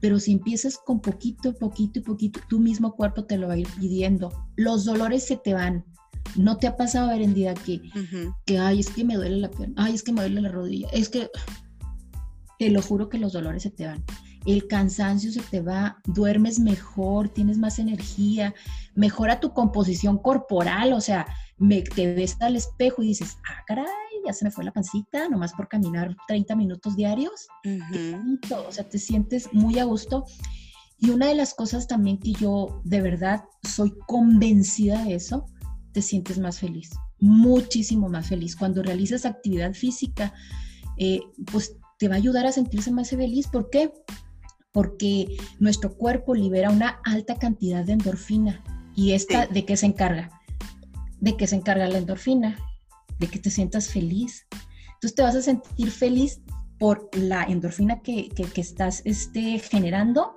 pero 0.00 0.18
si 0.18 0.32
empiezas 0.32 0.78
con 0.78 1.00
poquito, 1.00 1.54
poquito 1.54 1.98
y 1.98 2.02
poquito, 2.02 2.40
tu 2.48 2.60
mismo 2.60 2.94
cuerpo 2.94 3.24
te 3.24 3.36
lo 3.36 3.48
va 3.48 3.54
a 3.54 3.58
ir 3.58 3.68
pidiendo. 3.78 4.30
Los 4.56 4.84
dolores 4.84 5.26
se 5.26 5.36
te 5.36 5.54
van. 5.54 5.84
¿No 6.36 6.58
te 6.58 6.66
ha 6.66 6.76
pasado, 6.76 7.08
Berendida, 7.08 7.54
que, 7.54 7.80
que, 8.44 8.58
ay, 8.58 8.80
es 8.80 8.90
que 8.90 9.04
me 9.04 9.16
duele 9.16 9.38
la 9.38 9.50
pierna, 9.50 9.74
ay, 9.78 9.94
es 9.94 10.02
que 10.02 10.12
me 10.12 10.20
duele 10.20 10.42
la 10.42 10.50
rodilla, 10.50 10.88
es 10.92 11.08
que, 11.08 11.30
te 12.58 12.70
lo 12.70 12.82
juro 12.82 13.08
que 13.08 13.18
los 13.18 13.32
dolores 13.32 13.62
se 13.62 13.70
te 13.70 13.86
van. 13.86 14.04
El 14.46 14.66
cansancio 14.66 15.32
se 15.32 15.40
te 15.42 15.60
va, 15.60 16.00
duermes 16.06 16.58
mejor, 16.58 17.28
tienes 17.28 17.58
más 17.58 17.78
energía, 17.78 18.54
mejora 18.94 19.40
tu 19.40 19.52
composición 19.52 20.18
corporal, 20.18 20.92
o 20.92 21.00
sea, 21.00 21.26
me, 21.58 21.82
te 21.82 22.14
ves 22.14 22.36
al 22.40 22.56
espejo 22.56 23.02
y 23.02 23.08
dices, 23.08 23.38
ah, 23.48 23.62
caray, 23.66 23.86
ya 24.26 24.32
se 24.32 24.44
me 24.44 24.50
fue 24.50 24.64
la 24.64 24.72
pancita, 24.72 25.28
nomás 25.28 25.52
por 25.52 25.68
caminar 25.68 26.16
30 26.26 26.56
minutos 26.56 26.96
diarios. 26.96 27.48
O 28.66 28.72
sea, 28.72 28.88
te 28.88 28.98
sientes 28.98 29.52
muy 29.52 29.78
a 29.78 29.84
gusto. 29.84 30.24
Y 30.98 31.10
una 31.10 31.26
de 31.26 31.34
las 31.34 31.54
cosas 31.54 31.86
también 31.86 32.18
que 32.18 32.32
yo 32.32 32.80
de 32.84 33.00
verdad 33.00 33.44
soy 33.62 33.94
convencida 34.06 35.04
de 35.04 35.14
eso, 35.14 35.46
te 35.92 36.02
sientes 36.02 36.38
más 36.38 36.58
feliz, 36.58 36.90
muchísimo 37.20 38.08
más 38.08 38.28
feliz. 38.28 38.56
Cuando 38.56 38.82
realizas 38.82 39.24
actividad 39.24 39.74
física, 39.74 40.34
eh, 40.96 41.20
pues 41.50 41.76
te 41.98 42.08
va 42.08 42.14
a 42.14 42.18
ayudar 42.18 42.46
a 42.46 42.52
sentirse 42.52 42.90
más 42.90 43.10
feliz. 43.10 43.46
¿Por 43.46 43.70
qué? 43.70 43.92
Porque 44.72 45.36
nuestro 45.60 45.96
cuerpo 45.96 46.34
libera 46.34 46.70
una 46.70 47.00
alta 47.04 47.36
cantidad 47.36 47.84
de 47.84 47.92
endorfina. 47.92 48.62
¿Y 48.94 49.12
esta 49.12 49.46
de 49.46 49.64
qué 49.64 49.76
se 49.76 49.86
encarga? 49.86 50.30
De 51.20 51.36
que 51.36 51.46
se 51.46 51.56
encarga 51.56 51.88
la 51.88 51.98
endorfina, 51.98 52.58
de 53.18 53.26
que 53.26 53.38
te 53.38 53.50
sientas 53.50 53.88
feliz. 53.88 54.46
Entonces 54.94 55.14
te 55.14 55.22
vas 55.22 55.36
a 55.36 55.42
sentir 55.42 55.90
feliz 55.90 56.40
por 56.78 57.08
la 57.16 57.44
endorfina 57.44 58.00
que, 58.00 58.28
que, 58.28 58.60
estás 58.60 59.02
este, 59.04 59.58
generando 59.58 60.34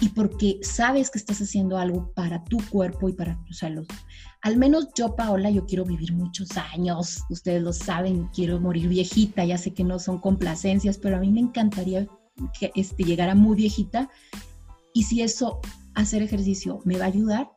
y 0.00 0.10
porque 0.10 0.58
sabes 0.62 1.10
que 1.10 1.18
estás 1.18 1.40
haciendo 1.40 1.78
algo 1.78 2.12
para 2.14 2.44
tu 2.44 2.58
cuerpo 2.70 3.08
y 3.08 3.14
para 3.14 3.42
tu 3.44 3.54
salud. 3.54 3.86
Al 4.42 4.56
menos 4.56 4.88
yo, 4.94 5.14
Paola, 5.14 5.50
yo 5.50 5.66
quiero 5.66 5.84
vivir 5.84 6.12
muchos 6.12 6.56
años, 6.56 7.22
ustedes 7.30 7.62
lo 7.62 7.72
saben, 7.72 8.28
quiero 8.34 8.60
morir 8.60 8.88
viejita, 8.88 9.44
ya 9.44 9.56
sé 9.56 9.72
que 9.72 9.84
no 9.84 9.98
son 9.98 10.18
complacencias, 10.18 10.98
pero 10.98 11.16
a 11.16 11.20
mí 11.20 11.30
me 11.30 11.40
encantaría 11.40 12.06
que 12.58 12.72
este, 12.74 13.04
llegara 13.04 13.34
muy 13.34 13.56
viejita 13.56 14.10
y 14.92 15.04
si 15.04 15.22
eso, 15.22 15.60
hacer 15.94 16.22
ejercicio, 16.22 16.80
me 16.84 16.98
va 16.98 17.04
a 17.04 17.08
ayudar, 17.08 17.50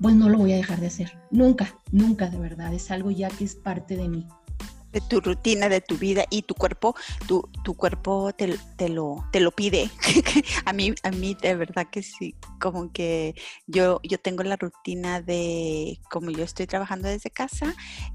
pues 0.00 0.14
no 0.14 0.28
lo 0.28 0.38
voy 0.38 0.52
a 0.52 0.56
dejar 0.56 0.80
de 0.80 0.88
hacer. 0.88 1.18
Nunca, 1.30 1.78
nunca 1.92 2.28
de 2.28 2.38
verdad, 2.38 2.72
es 2.74 2.90
algo 2.90 3.10
ya 3.10 3.28
que 3.28 3.44
es 3.44 3.54
parte 3.54 3.96
de 3.96 4.08
mí 4.08 4.26
de 4.96 5.02
tu 5.02 5.20
rutina, 5.20 5.68
de 5.68 5.82
tu 5.82 5.98
vida 5.98 6.24
y 6.30 6.40
tu 6.40 6.54
cuerpo, 6.54 6.94
tu, 7.28 7.46
tu 7.62 7.74
cuerpo 7.74 8.32
te, 8.32 8.46
lo, 8.88 9.24
te 9.30 9.40
lo 9.40 9.50
pide. 9.50 9.90
a, 10.64 10.72
mí, 10.72 10.94
a 11.02 11.10
mí 11.10 11.36
de 11.40 11.54
verdad 11.54 11.88
que 11.90 12.02
sí, 12.02 12.34
como 12.58 12.90
que 12.92 13.34
yo, 13.66 14.00
yo 14.02 14.18
tengo 14.18 14.42
la 14.42 14.56
rutina 14.56 15.20
de, 15.20 16.00
como 16.10 16.30
yo 16.30 16.44
estoy 16.44 16.66
trabajando 16.66 17.08
desde 17.08 17.30
casa, 17.30 17.74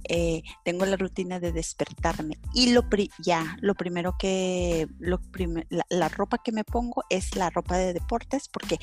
eh, 0.10 0.42
tengo 0.66 0.88
la 0.88 0.98
rutina 0.98 1.40
de 1.40 1.52
despertarme 1.52 2.40
y 2.56 2.72
lo 2.72 2.82
ya, 3.20 3.58
lo 3.62 3.76
primero 3.76 4.16
que, 4.18 4.88
lo 4.98 5.22
la, 5.70 6.10
ropa 6.10 6.40
que 6.44 6.52
me 6.52 6.64
pongo 6.64 7.04
es 7.12 7.36
la 7.36 7.52
ropa 7.52 7.78
de 7.78 7.94
deportes 7.94 8.50
porque 8.50 8.80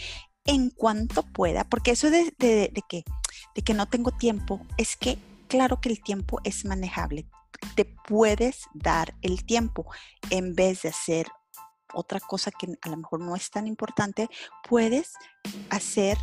en 0.49 0.71
cuanto 0.71 1.23
pueda, 1.23 1.65
porque 1.65 1.93
eso 1.93 2.11
de, 2.11 2.33
que, 2.89 3.05
de 3.55 3.63
que 3.63 3.75
no 3.75 3.87
tengo 3.87 4.11
tiempo, 4.11 4.67
es 4.79 4.97
que 4.97 5.19
claro 5.47 5.81
que 5.81 5.91
el 5.91 6.03
tiempo 6.03 6.41
es 6.43 6.65
manejable. 6.65 7.29
Te 7.77 7.85
puedes 7.85 8.63
dar 8.73 9.15
el 9.21 9.45
tiempo. 9.45 9.87
En 10.31 10.55
vez 10.55 10.83
de 10.83 10.89
hacer 10.89 11.27
otra 11.93 12.19
cosa 12.19 12.51
que 12.51 12.67
a 12.81 12.89
lo 12.89 12.97
mejor 12.97 13.21
no 13.21 13.37
es 13.37 13.51
tan 13.51 13.67
importante, 13.67 14.29
puedes 14.69 15.13
hacer 15.71 16.19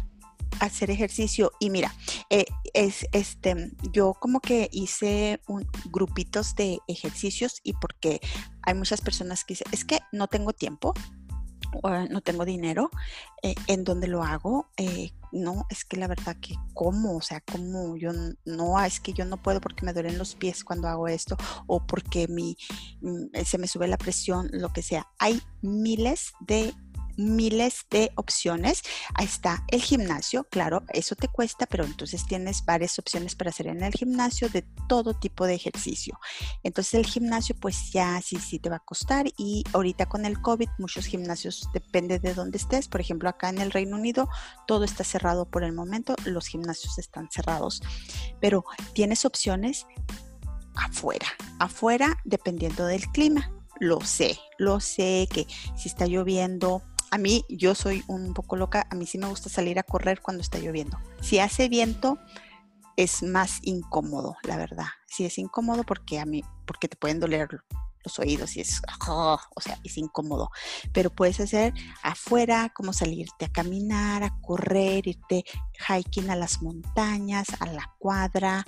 hacer 0.60 0.89
ejercicio. 0.89 1.51
Y 1.60 1.70
mira 1.70 1.94
eh, 2.29 2.46
es 2.74 3.05
este 3.12 3.72
yo 3.91 4.13
como 4.13 4.39
que 4.39 4.70
hice 4.72 5.41
un, 5.48 5.67
grupitos 5.86 6.55
de 6.55 6.79
ejercicios 6.88 7.60
y 7.63 7.74
porque 7.74 8.22
hay 8.63 8.74
muchas 8.74 9.01
personas 9.01 9.44
que 9.44 9.53
dicen 9.53 9.67
es 9.72 9.86
que 9.86 10.00
no 10.12 10.27
tengo 10.27 10.53
tiempo 10.53 10.94
no 12.10 12.22
tengo 12.22 12.46
dinero, 12.46 12.89
eh, 13.41 13.55
¿en 13.67 13.84
dónde 13.84 14.08
lo 14.08 14.24
hago? 14.24 14.70
Eh, 14.77 15.12
no, 15.32 15.65
es 15.70 15.84
que 15.84 15.98
la 15.98 16.08
verdad 16.08 16.38
que 16.39 16.55
cómo, 16.74 17.17
o 17.17 17.22
sea, 17.22 17.41
cómo 17.41 17.98
yo 17.98 18.12
no, 18.46 18.82
es 18.82 19.00
que 19.00 19.13
yo 19.13 19.25
no 19.25 19.38
puedo 19.38 19.60
porque 19.60 19.86
me 19.86 19.94
duelen 19.94 20.17
los 20.17 20.36
pies 20.36 20.63
cuando 20.63 20.88
hago 20.88 21.08
esto 21.08 21.36
o 21.67 21.86
porque 21.86 22.27
mi, 22.27 22.58
mm, 23.01 23.44
se 23.44 23.58
me 23.58 23.67
sube 23.67 23.88
la 23.88 23.98
presión, 23.98 24.50
lo 24.51 24.72
que 24.72 24.82
sea. 24.82 25.08
Hay 25.20 25.41
miles 25.62 26.34
de 26.39 26.74
miles 27.17 27.86
de 27.89 28.12
opciones. 28.15 28.84
Ahí 29.13 29.25
está 29.25 29.63
el 29.67 29.81
gimnasio, 29.81 30.45
claro, 30.45 30.84
eso 30.89 31.15
te 31.15 31.27
cuesta, 31.27 31.65
pero 31.65 31.86
entonces 31.86 32.25
tienes 32.25 32.63
varias 32.65 32.98
opciones 33.00 33.36
para 33.36 33.50
hacer 33.50 33.67
en 33.67 33.84
el 33.84 33.93
gimnasio 33.93 34.50
de 34.50 34.63
todo 34.88 35.13
tipo 35.13 35.45
de 35.45 35.55
ejercicio. 35.55 36.19
Entonces 36.63 36.93
el 36.95 37.05
gimnasio 37.05 37.55
pues 37.60 37.91
ya 37.91 38.22
sí, 38.22 38.38
sí 38.38 38.60
te 38.60 38.69
va 38.69 38.77
a 38.77 38.79
costar 38.79 39.27
y 39.38 39.63
ahorita 39.74 40.07
con 40.07 40.25
el 40.25 40.41
COVID 40.41 40.69
muchos 40.77 41.05
gimnasios 41.05 41.69
depende 41.74 42.19
de 42.19 42.34
dónde 42.34 42.57
estés. 42.57 42.88
Por 42.88 43.01
ejemplo, 43.01 43.29
acá 43.29 43.50
en 43.50 43.60
el 43.60 43.72
Reino 43.72 43.95
Unido 43.95 44.29
todo 44.67 44.84
está 44.84 45.03
cerrado 45.03 45.45
por 45.45 45.63
el 45.63 45.74
momento, 45.74 46.15
los 46.25 46.48
gimnasios 46.48 46.98
están 46.98 47.29
cerrados, 47.31 47.81
pero 48.39 48.65
tienes 48.93 49.25
opciones 49.25 49.86
afuera, 50.75 51.27
afuera 51.60 52.17
dependiendo 52.24 52.86
del 52.86 53.05
clima. 53.07 53.51
Lo 53.79 54.00
sé, 54.01 54.39
lo 54.57 54.79
sé 54.79 55.27
que 55.31 55.48
si 55.75 55.89
está 55.89 56.05
lloviendo, 56.05 56.81
a 57.12 57.17
mí, 57.17 57.45
yo 57.50 57.75
soy 57.75 58.03
un 58.07 58.33
poco 58.33 58.55
loca, 58.55 58.88
a 58.89 58.95
mí 58.95 59.05
sí 59.05 59.17
me 59.17 59.27
gusta 59.27 59.50
salir 59.50 59.79
a 59.79 59.83
correr 59.83 60.21
cuando 60.21 60.41
está 60.41 60.59
lloviendo. 60.59 60.97
Si 61.21 61.39
hace 61.39 61.69
viento, 61.69 62.19
es 62.97 63.24
más 63.24 63.59
incómodo, 63.63 64.38
la 64.43 64.57
verdad. 64.57 64.88
Sí 65.07 65.25
es 65.25 65.38
incómodo 65.38 65.83
porque 65.83 66.19
a 66.19 66.25
mí, 66.25 66.43
porque 66.65 66.88
te 66.88 66.97
pueden 66.97 67.19
doler 67.19 67.47
los 68.05 68.19
oídos 68.19 68.55
y 68.55 68.62
es, 68.62 68.81
oh, 69.07 69.39
o 69.55 69.62
sea, 69.62 69.79
es 69.83 69.97
incómodo. 69.97 70.50
Pero 70.93 71.09
puedes 71.09 71.39
hacer 71.39 71.74
afuera, 72.03 72.71
como 72.74 72.93
salirte 72.93 73.45
a 73.45 73.51
caminar, 73.51 74.24
a 74.24 74.39
correr, 74.41 75.07
irte 75.07 75.43
hiking 75.89 76.29
a 76.29 76.35
las 76.35 76.62
montañas, 76.62 77.47
a 77.59 77.65
la 77.65 77.93
cuadra. 77.97 78.63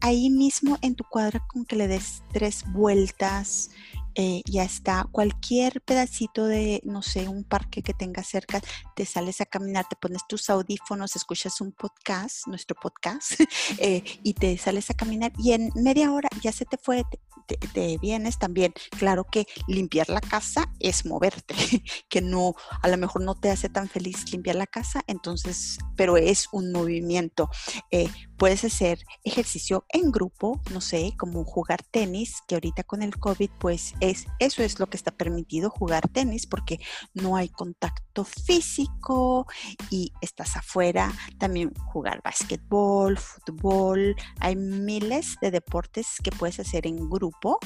Ahí, 0.00 0.30
mismo 0.30 0.78
en 0.82 0.94
tu 0.94 1.04
cuadra 1.04 1.44
con 1.48 1.64
que 1.64 1.76
le 1.76 1.88
des 1.88 2.22
tres 2.32 2.64
vueltas 2.72 3.70
eh, 4.14 4.42
ya 4.46 4.64
está. 4.64 5.06
Cualquier 5.10 5.80
pedacito 5.82 6.46
de, 6.46 6.80
no 6.84 7.02
sé, 7.02 7.28
un 7.28 7.44
parque 7.44 7.82
que 7.82 7.94
tengas 7.94 8.26
cerca, 8.28 8.60
te 8.94 9.06
sales 9.06 9.40
a 9.40 9.46
caminar, 9.46 9.86
te 9.88 9.96
pones 9.96 10.22
tus 10.28 10.50
audífonos, 10.50 11.16
escuchas 11.16 11.60
un 11.60 11.72
podcast, 11.72 12.46
nuestro 12.46 12.76
podcast, 12.80 13.32
eh, 13.78 14.02
y 14.22 14.34
te 14.34 14.56
sales 14.58 14.90
a 14.90 14.94
caminar 14.94 15.32
y 15.38 15.52
en 15.52 15.70
media 15.74 16.12
hora 16.12 16.28
ya 16.42 16.52
se 16.52 16.64
te 16.64 16.76
fue, 16.76 17.04
te, 17.46 17.98
vienes 17.98 18.38
también. 18.38 18.72
Claro 18.98 19.24
que 19.24 19.46
limpiar 19.66 20.08
la 20.08 20.20
casa 20.20 20.70
es 20.80 21.06
moverte, 21.06 21.54
que 22.08 22.20
no, 22.20 22.54
a 22.82 22.88
lo 22.88 22.96
mejor 22.96 23.22
no 23.22 23.34
te 23.34 23.50
hace 23.50 23.68
tan 23.68 23.88
feliz 23.88 24.30
limpiar 24.30 24.56
la 24.56 24.66
casa, 24.66 25.02
entonces, 25.06 25.78
pero 25.96 26.16
es 26.16 26.48
un 26.52 26.72
movimiento. 26.72 27.48
Eh, 27.90 28.08
puedes 28.42 28.64
hacer 28.64 28.98
ejercicio 29.22 29.84
en 29.90 30.10
grupo, 30.10 30.60
no 30.72 30.80
sé, 30.80 31.14
como 31.16 31.44
jugar 31.44 31.80
tenis, 31.84 32.42
que 32.48 32.56
ahorita 32.56 32.82
con 32.82 33.02
el 33.02 33.16
COVID, 33.16 33.50
pues 33.60 33.94
es, 34.00 34.26
eso 34.40 34.64
es 34.64 34.80
lo 34.80 34.88
que 34.88 34.96
está 34.96 35.12
permitido, 35.12 35.70
jugar 35.70 36.08
tenis, 36.08 36.48
porque 36.48 36.80
no 37.14 37.36
hay 37.36 37.50
contacto 37.50 38.24
físico 38.24 39.46
y 39.90 40.12
estás 40.20 40.56
afuera. 40.56 41.12
También 41.38 41.72
jugar 41.92 42.20
básquetbol, 42.24 43.16
fútbol, 43.16 44.16
hay 44.40 44.56
miles 44.56 45.36
de 45.40 45.52
deportes 45.52 46.16
que 46.20 46.32
puedes 46.32 46.58
hacer 46.58 46.88
en 46.88 47.08
grupo 47.08 47.60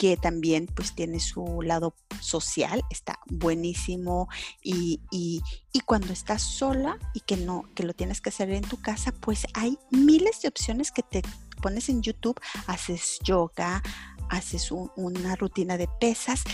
que 0.00 0.16
también 0.16 0.64
pues 0.64 0.94
tiene 0.94 1.20
su 1.20 1.60
lado 1.60 1.94
social, 2.20 2.82
está 2.88 3.20
buenísimo 3.26 4.30
y, 4.62 4.98
y, 5.10 5.42
cuando 5.84 6.14
estás 6.14 6.40
sola 6.40 6.98
y 7.12 7.20
que 7.20 7.36
no, 7.36 7.64
que 7.74 7.82
lo 7.82 7.92
tienes 7.92 8.22
que 8.22 8.30
hacer 8.30 8.48
en 8.48 8.62
tu 8.62 8.80
casa, 8.80 9.12
pues 9.12 9.46
hay 9.52 9.76
miles 9.90 10.40
de 10.40 10.48
opciones 10.48 10.90
que 10.90 11.02
te 11.02 11.20
pones 11.60 11.90
en 11.90 12.00
YouTube, 12.00 12.40
haces 12.66 13.18
yoga, 13.24 13.82
haces 14.30 14.70
una 14.70 15.36
rutina 15.36 15.76
de 15.76 15.86
pesas 16.00 16.44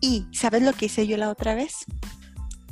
y 0.00 0.24
¿sabes 0.32 0.62
lo 0.62 0.72
que 0.72 0.86
hice 0.86 1.06
yo 1.06 1.18
la 1.18 1.28
otra 1.28 1.54
vez? 1.54 1.84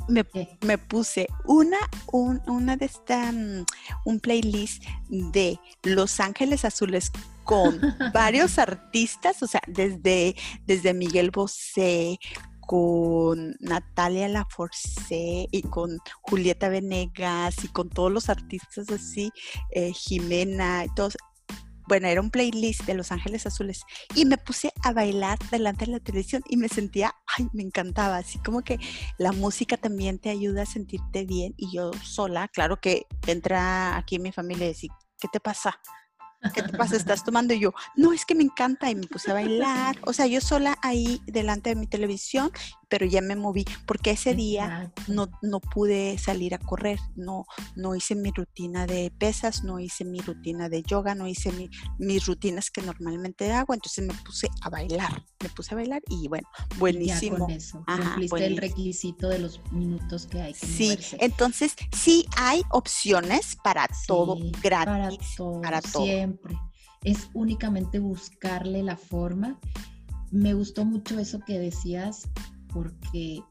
Me, 0.07 0.25
me, 0.61 0.77
puse 0.77 1.27
una, 1.45 1.77
una 2.11 2.77
de 2.77 2.85
esta, 2.85 3.31
mm, 3.31 3.65
un 4.05 4.19
playlist 4.19 4.83
de 5.09 5.59
Los 5.83 6.19
Ángeles 6.19 6.65
Azules 6.65 7.11
con 7.43 7.79
varios 8.13 8.59
artistas, 8.59 9.41
o 9.41 9.47
sea, 9.47 9.61
desde, 9.67 10.35
desde 10.65 10.93
Miguel 10.93 11.31
Bosé, 11.31 12.19
con 12.65 13.55
Natalia 13.59 14.27
Laforcé 14.27 15.47
y 15.51 15.61
con 15.61 15.99
Julieta 16.21 16.69
Venegas 16.69 17.63
y 17.63 17.67
con 17.67 17.89
todos 17.89 18.11
los 18.11 18.29
artistas 18.29 18.89
así, 18.89 19.31
eh, 19.71 19.93
Jimena 19.93 20.85
y 20.85 20.93
todos. 20.95 21.15
Bueno, 21.87 22.07
era 22.07 22.21
un 22.21 22.31
playlist 22.31 22.83
de 22.85 22.95
Los 22.95 23.11
Ángeles 23.11 23.45
Azules 23.45 23.83
y 24.15 24.25
me 24.25 24.37
puse 24.37 24.71
a 24.83 24.91
bailar 24.91 25.37
delante 25.51 25.85
de 25.85 25.91
la 25.91 25.99
televisión 25.99 26.43
y 26.47 26.57
me 26.57 26.67
sentía, 26.67 27.15
ay, 27.37 27.47
me 27.53 27.63
encantaba, 27.63 28.17
así 28.17 28.39
como 28.39 28.63
que 28.63 28.79
la 29.17 29.31
música 29.31 29.77
también 29.77 30.19
te 30.19 30.29
ayuda 30.29 30.63
a 30.63 30.65
sentirte 30.65 31.25
bien 31.25 31.53
y 31.57 31.71
yo 31.75 31.91
sola, 32.03 32.47
claro 32.47 32.79
que 32.79 33.05
entra 33.27 33.97
aquí 33.97 34.19
mi 34.19 34.31
familia 34.31 34.65
y 34.65 34.69
dice, 34.69 34.87
¿qué 35.19 35.27
te 35.31 35.39
pasa? 35.39 35.79
¿Qué 36.53 36.63
te 36.63 36.77
pasa? 36.77 36.95
¿Estás 36.95 37.23
tomando? 37.23 37.53
Y 37.53 37.59
yo, 37.59 37.73
no, 37.95 38.13
es 38.13 38.25
que 38.25 38.35
me 38.35 38.43
encanta 38.43 38.89
y 38.89 38.95
me 38.95 39.07
puse 39.07 39.31
a 39.31 39.35
bailar. 39.35 39.97
O 40.05 40.13
sea, 40.13 40.27
yo 40.27 40.41
sola 40.41 40.77
ahí 40.81 41.21
delante 41.25 41.69
de 41.69 41.75
mi 41.75 41.87
televisión, 41.87 42.51
pero 42.89 43.05
ya 43.05 43.21
me 43.21 43.35
moví, 43.35 43.65
porque 43.85 44.11
ese 44.11 44.35
día 44.35 44.91
no, 45.07 45.27
no 45.41 45.59
pude 45.59 46.17
salir 46.17 46.53
a 46.53 46.59
correr, 46.59 46.99
no, 47.15 47.45
no 47.75 47.95
hice 47.95 48.15
mi 48.15 48.31
rutina 48.31 48.85
de 48.85 49.11
pesas, 49.17 49.63
no 49.63 49.79
hice 49.79 50.05
mi 50.05 50.19
rutina 50.19 50.69
de 50.69 50.83
yoga, 50.83 51.15
no 51.15 51.27
hice 51.27 51.51
mis 51.97 52.25
rutinas 52.25 52.71
que 52.71 52.81
normalmente 52.81 53.51
hago, 53.51 53.73
entonces 53.73 54.05
me 54.05 54.13
puse 54.13 54.47
a 54.61 54.69
bailar, 54.69 55.23
me 55.41 55.49
puse 55.49 55.73
a 55.73 55.77
bailar 55.77 56.01
y 56.09 56.27
bueno, 56.27 56.47
buenísimo. 56.77 57.39
con 57.39 57.51
eso, 57.51 57.83
cumpliste 57.85 58.45
el 58.45 58.57
requisito 58.57 59.29
de 59.29 59.39
los 59.39 59.59
minutos 59.71 60.27
que 60.27 60.41
hay 60.41 60.53
que 60.53 60.65
Sí, 60.65 60.97
entonces 61.19 61.75
sí 61.91 62.25
hay 62.37 62.61
opciones 62.71 63.57
para 63.63 63.87
todo 64.07 64.37
gratis, 64.61 65.35
para 65.61 65.81
todo, 65.81 66.05
Siempre. 66.05 66.34
Es 67.03 67.29
únicamente 67.33 67.99
buscarle 67.99 68.83
la 68.83 68.97
forma. 68.97 69.59
Me 70.31 70.53
gustó 70.53 70.85
mucho 70.85 71.19
eso 71.19 71.39
que 71.39 71.59
decías 71.59 72.27
porque 72.73 73.41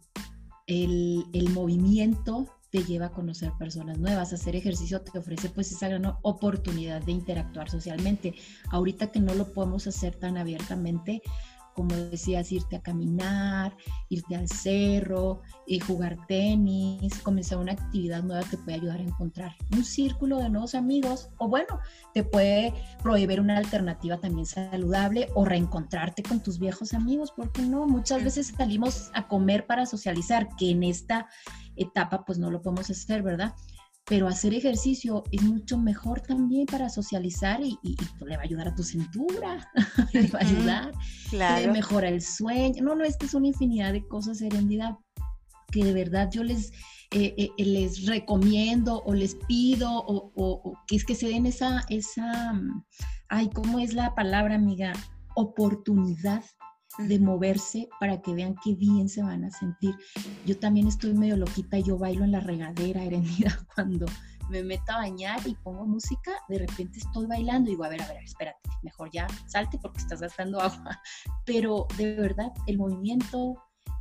el, 0.67 1.25
el 1.33 1.51
movimiento 1.51 2.49
te 2.75 2.83
lleva 2.83 3.07
a 3.07 3.13
conocer 3.13 3.53
personas 3.57 3.99
nuevas, 3.99 4.33
hacer 4.33 4.57
ejercicio 4.57 5.01
te 5.01 5.17
ofrece 5.17 5.49
pues 5.49 5.71
esa 5.71 5.87
gran 5.87 6.13
oportunidad 6.23 7.01
de 7.03 7.13
interactuar 7.13 7.71
socialmente. 7.71 8.35
Ahorita 8.69 9.13
que 9.13 9.21
no 9.21 9.33
lo 9.35 9.53
podemos 9.53 9.87
hacer 9.87 10.17
tan 10.17 10.37
abiertamente, 10.37 11.23
como 11.75 11.95
decías, 11.95 12.51
irte 12.53 12.77
a 12.77 12.83
caminar, 12.83 13.77
irte 14.09 14.37
al 14.37 14.49
cerro, 14.49 15.43
y 15.67 15.81
jugar 15.81 16.17
tenis, 16.27 17.19
comenzar 17.23 17.59
una 17.59 17.73
actividad 17.73 18.23
nueva 18.23 18.43
te 18.49 18.59
puede 18.59 18.79
ayudar 18.79 19.01
a 19.01 19.03
encontrar 19.03 19.53
un 19.73 19.85
círculo 19.85 20.39
de 20.39 20.51
nuevos 20.51 20.75
amigos 20.75 21.31
o 21.39 21.49
bueno, 21.49 21.81
te 22.13 22.23
puede 22.23 22.75
prohibir 23.03 23.41
una 23.41 23.57
alternativa 23.57 24.19
también 24.19 24.47
saludable 24.47 25.29
o 25.35 25.45
reencontrarte 25.45 26.23
con 26.23 26.43
tus 26.43 26.59
viejos 26.59 26.95
amigos, 26.95 27.33
porque 27.35 27.63
no, 27.63 27.87
muchas 27.87 28.23
veces 28.23 28.53
salimos 28.57 29.11
a 29.15 29.27
comer 29.29 29.67
para 29.67 29.87
socializar, 29.87 30.49
que 30.57 30.71
en 30.71 30.83
esta 30.83 31.29
etapa 31.77 32.25
pues 32.25 32.39
no 32.39 32.51
lo 32.51 32.63
podemos 32.63 32.91
hacer, 32.91 33.23
¿verdad? 33.23 33.55
Pero 34.07 34.29
hacer 34.29 34.53
ejercicio 34.55 35.25
es 35.33 35.43
mucho 35.43 35.79
mejor 35.79 36.21
también 36.21 36.67
para 36.67 36.91
socializar 36.91 37.61
y, 37.63 37.79
le 38.27 38.37
va 38.37 38.43
a 38.43 38.45
ayudar 38.45 38.69
a 38.69 38.75
tu 38.75 38.83
cintura, 38.83 39.71
le 40.13 40.29
va 40.29 40.41
a 40.41 40.43
ayudar, 40.43 40.93
claro. 41.31 41.73
mejora 41.73 42.09
el 42.09 42.21
sueño. 42.21 42.83
No, 42.83 42.95
no, 42.95 43.05
es 43.05 43.17
que 43.17 43.27
es 43.27 43.35
una 43.35 43.49
infinidad 43.49 43.93
de 43.93 44.07
cosas, 44.07 44.39
Serenidad, 44.39 44.97
que 45.73 45.85
de 45.85 45.93
verdad 45.93 46.29
yo 46.31 46.45
les, 46.45 46.71
eh, 47.13 47.35
eh, 47.39 47.51
les 47.57 48.07
recomiendo 48.07 49.03
o 49.07 49.15
les 49.15 49.37
pido 49.47 49.91
o, 49.91 50.75
que 50.87 50.97
es 50.97 51.05
que 51.05 51.15
se 51.15 51.29
den 51.29 51.47
esa, 51.47 51.85
esa, 51.89 52.53
mm, 52.53 52.85
ay, 53.29 53.51
¿cómo 53.55 53.79
es 53.79 53.95
la 53.95 54.15
palabra, 54.15 54.57
amiga? 54.57 54.93
Oportunidad 55.35 56.45
de 56.99 57.19
moverse 57.19 57.89
para 58.01 58.21
que 58.21 58.35
vean 58.35 58.55
qué 58.63 58.75
bien 58.75 59.09
se 59.09 59.23
van 59.23 59.45
a 59.45 59.51
sentir. 59.51 59.95
Yo 60.47 60.59
también 60.59 60.87
estoy 60.87 61.15
medio 61.15 61.37
loquita, 61.37 61.79
yo 61.79 61.99
bailo 61.99 62.25
en 62.25 62.33
la 62.33 62.41
regadera, 62.41 63.03
herendida, 63.03 63.59
cuando 63.75 64.07
me 64.51 64.63
meto 64.63 64.93
a 64.93 64.99
bañar 64.99 65.41
y 65.47 65.55
pongo 65.55 65.87
música, 65.87 66.33
de 66.49 66.59
repente 66.59 66.99
estoy 66.99 67.27
bailando 67.27 67.71
y 67.71 67.73
digo, 67.73 67.85
a 67.85 67.89
ver, 67.89 68.03
a 68.03 68.09
ver, 68.09 68.23
espérate, 68.23 68.59
mejor 68.83 69.11
ya 69.13 69.27
salte 69.47 69.79
porque 69.79 69.99
estás 69.99 70.21
gastando 70.21 70.61
agua. 70.61 71.01
Pero 71.45 71.87
de 71.97 72.15
verdad, 72.15 72.53
el 72.67 72.79
movimiento, 72.79 73.57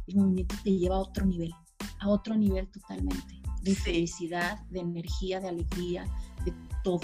el 0.08 0.16
movimiento 0.18 0.56
te 0.64 0.72
lleva 0.72 0.96
a 0.96 1.00
otro 1.00 1.26
nivel, 1.26 1.54
a 2.00 2.10
otro 2.10 2.36
nivel 2.36 2.70
totalmente, 2.70 3.42
de 3.62 3.76
felicidad, 3.76 4.60
de 4.70 4.82
energía, 4.82 5.40
de 5.40 5.50
alegría, 5.50 6.06
de 6.46 6.54
todo. 6.84 7.00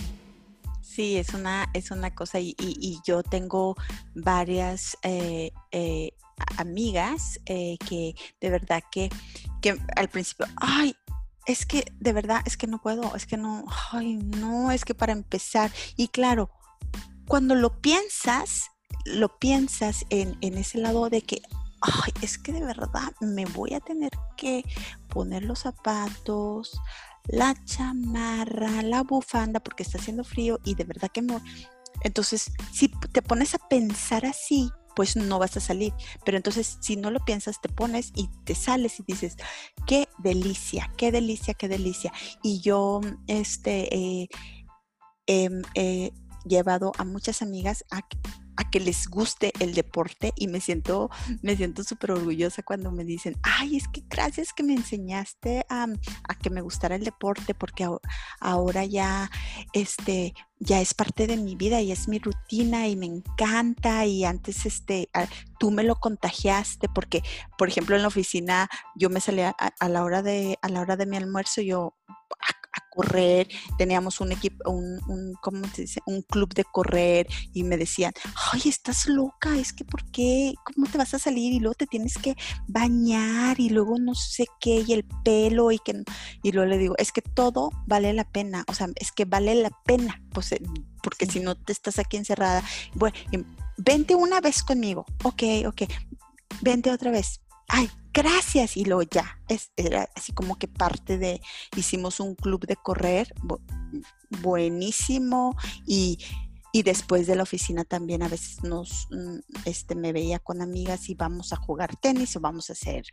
Sí, 0.90 1.18
es 1.18 1.36
una, 1.36 1.70
es 1.76 1.92
una 1.92 2.16
cosa 2.16 2.40
y, 2.40 2.56
yo 3.06 3.22
tengo 3.22 3.76
varias 4.16 4.98
eh, 5.04 5.52
eh, 5.72 6.14
amigas 6.58 7.40
eh, 7.46 7.78
que 7.88 8.16
de 8.42 8.50
verdad 8.50 8.82
que, 8.92 9.10
que 9.62 9.80
al 9.96 10.10
principio, 10.10 10.48
ay, 10.56 10.96
es 11.46 11.68
que 11.68 11.86
de 12.00 12.12
verdad, 12.12 12.42
es 12.46 12.58
que 12.58 12.66
no 12.66 12.82
puedo, 12.82 13.16
es 13.16 13.28
que 13.28 13.38
no, 13.38 13.66
ay, 13.92 14.18
no, 14.18 14.72
es 14.72 14.84
que 14.84 14.96
para 14.96 15.14
empezar. 15.14 15.72
Y 15.96 16.08
claro, 16.08 16.50
cuando 17.28 17.54
lo 17.54 17.82
piensas, 17.82 18.72
lo 19.06 19.38
piensas 19.38 20.08
en, 20.10 20.40
en 20.42 20.58
ese 20.58 20.80
lado 20.80 21.12
de 21.12 21.22
que, 21.22 21.44
ay, 21.82 22.14
es 22.24 22.40
que 22.40 22.52
de 22.52 22.66
verdad 22.66 23.14
me 23.22 23.46
voy 23.46 23.76
a 23.76 23.80
tener 23.80 24.12
que 24.38 24.64
poner 25.08 25.44
los 25.44 25.60
zapatos, 25.60 26.82
la 27.28 27.56
chamarra, 27.66 28.82
la 28.82 29.04
bufanda, 29.04 29.60
porque 29.60 29.84
está 29.84 29.98
haciendo 29.98 30.24
frío 30.24 30.60
y 30.64 30.76
de 30.76 30.84
verdad 30.84 31.10
que. 31.12 31.26
Entonces, 32.04 32.52
si 32.72 32.88
te 32.88 33.22
pones 33.22 33.56
a 33.56 33.68
pensar 33.68 34.26
así, 34.26 34.72
pues 34.96 35.16
no 35.16 35.40
vas 35.40 35.56
a 35.58 35.60
salir. 35.60 35.94
Pero 36.26 36.38
entonces, 36.38 36.78
si 36.82 36.96
no 36.96 37.12
lo 37.12 37.20
piensas, 37.24 37.62
te 37.62 37.70
pones 37.70 38.12
y 38.16 38.30
te 38.44 38.56
sales 38.56 39.00
y 39.00 39.04
dices, 39.08 39.38
qué 39.86 40.10
delicia, 40.18 40.92
qué 40.98 41.12
delicia, 41.12 41.54
qué 41.54 41.68
delicia. 41.68 42.12
Y 42.44 42.62
yo, 42.62 43.02
este, 43.28 43.96
eh, 43.96 44.30
em, 45.28 45.62
he 45.76 46.12
llevado 46.46 46.92
a 46.98 47.06
muchas 47.06 47.42
amigas 47.42 47.86
a, 47.92 48.02
a 48.60 48.70
que 48.70 48.82
les 48.82 49.08
guste 49.08 49.54
el 49.60 49.74
deporte 49.74 50.34
y 50.36 50.50
me 50.50 50.60
siento, 50.60 51.10
me 51.42 51.56
siento 51.56 51.84
súper 51.86 52.12
orgullosa 52.12 52.62
cuando 52.62 52.92
me 52.92 53.06
dicen, 53.06 53.38
ay, 53.42 53.78
es 53.78 53.88
que 53.88 54.04
gracias 54.10 54.52
que 54.52 54.64
me 54.64 54.74
enseñaste 54.74 55.66
a, 55.70 55.88
que 56.42 56.50
me 56.50 56.60
gustara 56.60 56.96
el 56.96 57.06
deporte 57.06 57.54
porque 57.54 57.88
ahora 58.42 58.84
ya, 58.84 59.32
este, 59.72 60.34
ya 60.60 60.82
es 60.82 60.94
parte 60.94 61.26
de 61.26 61.38
mi 61.38 61.56
vida 61.56 61.80
y 61.80 61.94
es 61.94 62.10
mi 62.10 62.20
rutina 62.20 62.90
y 62.90 62.98
me 62.98 63.06
encanta 63.06 64.06
y 64.06 64.26
antes 64.26 64.66
este 64.66 65.10
tú 65.58 65.72
me 65.72 65.84
lo 65.84 65.96
contagiaste 65.96 66.90
porque 66.90 67.24
por 67.58 67.70
ejemplo 67.70 67.96
en 67.96 68.02
la 68.02 68.10
oficina 68.10 68.70
yo 68.96 69.10
me 69.10 69.22
salía 69.22 69.56
a, 69.58 69.90
la 69.90 70.04
hora 70.04 70.22
de 70.22 70.60
a 70.62 70.68
la 70.68 70.82
hora 70.82 70.98
de 70.98 71.06
mi 71.06 71.16
almuerzo 71.16 71.62
yo 71.62 71.96
correr, 72.90 73.48
teníamos 73.78 74.20
un 74.20 74.32
equipo, 74.32 74.70
un, 74.70 75.00
un, 75.08 75.34
¿cómo 75.42 75.68
se 75.74 75.84
dice? 75.84 76.02
Un 76.06 76.22
club 76.22 76.54
de 76.54 76.64
correr 76.64 77.28
y 77.54 77.64
me 77.64 77.78
decían, 77.78 78.14
ay, 78.52 78.62
estás 78.66 79.08
loca, 79.08 79.58
es 79.58 79.74
que 79.74 79.86
¿por 79.86 80.04
qué? 80.12 80.54
¿Cómo 80.64 80.88
te 80.88 80.98
vas 80.98 81.14
a 81.14 81.20
salir? 81.20 81.54
Y 81.54 81.60
luego 81.60 81.76
te 81.76 81.88
tienes 81.88 82.18
que 82.18 82.36
bañar 82.68 83.60
y 83.60 83.70
luego 83.70 83.98
no 84.00 84.16
sé 84.16 84.46
qué, 84.60 84.84
y 84.86 84.94
el 84.94 85.06
pelo 85.24 85.72
y 85.72 85.80
que... 85.80 86.04
Y 86.44 86.52
luego 86.52 86.70
le 86.70 86.78
digo, 86.78 86.96
es 86.98 87.12
que 87.12 87.22
todo 87.22 87.70
vale 87.88 88.14
la 88.14 88.30
pena, 88.30 88.66
o 88.68 88.74
sea, 88.74 88.88
es 88.96 89.12
que 89.12 89.26
vale 89.26 89.56
la 89.56 89.72
pena, 89.86 90.22
pues, 90.34 90.52
eh, 90.52 90.62
porque 91.02 91.26
si 91.26 91.40
no 91.40 91.56
te 91.56 91.72
estás 91.72 92.00
aquí 92.00 92.18
encerrada, 92.18 92.64
bueno, 92.94 93.16
vente 93.78 94.16
una 94.16 94.42
vez 94.42 94.64
conmigo, 94.64 95.06
ok, 95.24 95.44
ok, 95.68 95.84
vente 96.62 96.92
otra 96.92 97.12
vez, 97.12 97.42
ay, 97.68 97.90
gracias, 98.14 98.78
y 98.78 98.86
luego 98.86 99.04
ya, 99.04 99.40
era 99.76 100.10
así 100.16 100.32
como 100.34 100.58
que 100.58 100.68
parte 100.68 101.18
de, 101.18 101.42
hicimos 101.76 102.20
un 102.20 102.36
club 102.36 102.66
de 102.66 102.76
correr 102.76 103.34
buenísimo 104.42 105.56
y, 105.86 106.20
después 106.72 107.28
de 107.28 107.36
la 107.36 107.44
oficina 107.44 107.84
también 107.84 108.24
a 108.24 108.30
veces 108.30 108.64
nos, 108.64 109.08
mm, 109.12 109.40
este, 109.66 109.96
me 109.96 110.14
veía 110.14 110.40
con 110.40 110.62
amigas 110.62 111.10
y 111.10 111.16
vamos 111.16 111.52
a 111.52 111.58
jugar 111.58 111.96
tenis 111.98 112.36
o 112.36 112.40
vamos 112.40 112.70
a 112.70 112.74
hacer, 112.74 113.04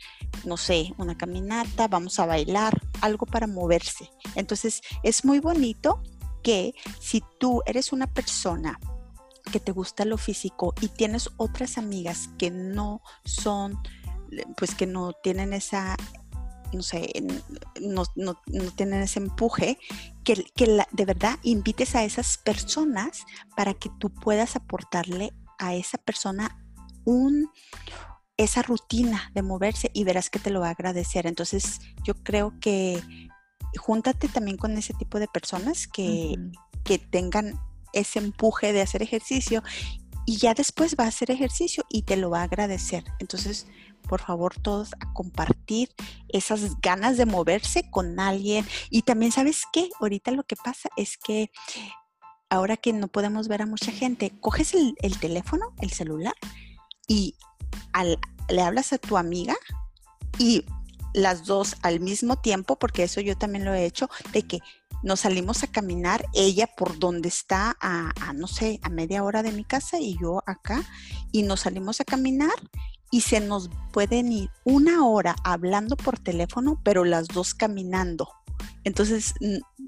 no 0.44 0.56
sé, 0.56 0.92
una 0.98 1.16
caminata, 1.16 1.88
vamos 1.88 2.18
a 2.20 2.26
bailar, 2.26 2.80
algo 3.00 3.26
para 3.26 3.46
moverse. 3.46 4.10
Entonces 4.34 4.82
es 5.02 5.24
muy 5.24 5.40
bonito 5.40 6.02
que 6.42 6.74
si 7.00 7.22
tú 7.40 7.62
eres 7.66 7.92
una 7.92 8.06
persona 8.06 8.78
que 9.50 9.60
te 9.60 9.72
gusta 9.72 10.04
lo 10.04 10.18
físico 10.18 10.74
y 10.80 10.88
tienes 10.88 11.30
otras 11.36 11.78
amigas 11.78 12.28
que 12.38 12.50
no 12.50 13.00
son 13.24 13.78
pues 14.56 14.74
que 14.74 14.86
no 14.86 15.12
tienen 15.22 15.52
esa, 15.52 15.96
no 16.72 16.82
sé, 16.82 17.10
no, 17.80 18.04
tienen 18.76 19.02
ese 19.02 19.20
empuje, 19.20 19.78
que, 20.24 20.44
que 20.54 20.82
de 20.92 21.04
verdad 21.04 21.38
invites 21.42 21.94
a 21.94 22.04
esas 22.04 22.38
personas 22.38 23.24
para 23.56 23.74
que 23.74 23.90
tú 23.98 24.10
puedas 24.10 24.56
aportarle 24.56 25.32
a 25.58 25.74
esa 25.74 25.98
persona 25.98 26.58
un, 27.04 27.50
esa 28.36 28.62
rutina 28.62 29.30
de 29.34 29.42
moverse 29.42 29.90
y 29.94 30.04
verás 30.04 30.30
que 30.30 30.38
te 30.38 30.50
lo 30.50 30.60
va 30.60 30.68
a 30.68 30.72
agradecer. 30.72 31.26
Entonces 31.26 31.80
yo 32.04 32.14
creo 32.14 32.54
que 32.60 33.02
júntate 33.76 34.28
también 34.28 34.56
con 34.56 34.76
ese 34.76 34.94
tipo 34.94 35.18
de 35.18 35.28
personas 35.28 35.86
que, 35.86 36.36
que 36.84 36.98
tengan 36.98 37.58
ese 37.92 38.18
empuje 38.18 38.72
de 38.72 38.82
hacer 38.82 39.02
ejercicio 39.02 39.62
y 40.26 40.38
ya 40.38 40.54
después 40.54 40.96
va 40.98 41.04
a 41.04 41.08
hacer 41.08 41.30
ejercicio 41.30 41.84
y 41.88 42.02
te 42.02 42.16
lo 42.16 42.30
va 42.30 42.40
a 42.40 42.44
agradecer. 42.44 43.04
Entonces, 43.20 43.66
por 44.06 44.20
favor 44.20 44.54
todos 44.60 44.94
a 44.94 45.12
compartir 45.12 45.90
esas 46.28 46.80
ganas 46.80 47.16
de 47.16 47.26
moverse 47.26 47.90
con 47.90 48.18
alguien. 48.20 48.66
Y 48.90 49.02
también, 49.02 49.32
¿sabes 49.32 49.64
qué? 49.72 49.88
Ahorita 50.00 50.30
lo 50.30 50.44
que 50.44 50.56
pasa 50.56 50.88
es 50.96 51.18
que 51.18 51.50
ahora 52.48 52.76
que 52.76 52.92
no 52.92 53.08
podemos 53.08 53.48
ver 53.48 53.62
a 53.62 53.66
mucha 53.66 53.92
gente, 53.92 54.32
coges 54.40 54.74
el, 54.74 55.18
teléfono, 55.18 55.74
el 55.80 55.90
celular, 55.90 56.34
y 57.08 57.36
le 58.48 58.62
hablas 58.62 58.92
a 58.92 58.98
tu 58.98 59.16
amiga 59.16 59.56
y 60.38 60.64
las 61.14 61.44
dos 61.44 61.76
al 61.82 62.00
mismo 62.00 62.36
tiempo, 62.36 62.78
porque 62.78 63.04
eso 63.04 63.20
yo 63.20 63.36
también 63.36 63.64
lo 63.64 63.74
he 63.74 63.86
hecho, 63.86 64.08
de 64.32 64.42
que 64.42 64.60
nos 65.02 65.20
salimos 65.20 65.62
a 65.62 65.66
caminar, 65.66 66.26
ella 66.34 66.68
por 66.76 66.98
donde 66.98 67.28
está, 67.28 67.76
a, 67.80 68.12
no 68.34 68.46
sé, 68.46 68.80
a 68.82 68.88
media 68.88 69.24
hora 69.24 69.42
de 69.42 69.52
mi 69.52 69.64
casa 69.64 69.98
y 69.98 70.18
yo 70.20 70.42
acá, 70.46 70.84
y 71.32 71.42
nos 71.42 71.60
salimos 71.60 72.00
a 72.00 72.04
caminar 72.04 72.54
y 73.10 73.22
se 73.22 73.40
nos 73.40 73.70
pueden 73.92 74.32
ir 74.32 74.50
una 74.64 75.06
hora 75.06 75.36
hablando 75.44 75.96
por 75.96 76.18
teléfono, 76.18 76.80
pero 76.82 77.04
las 77.04 77.28
dos 77.28 77.54
caminando. 77.54 78.28
Entonces, 78.84 79.34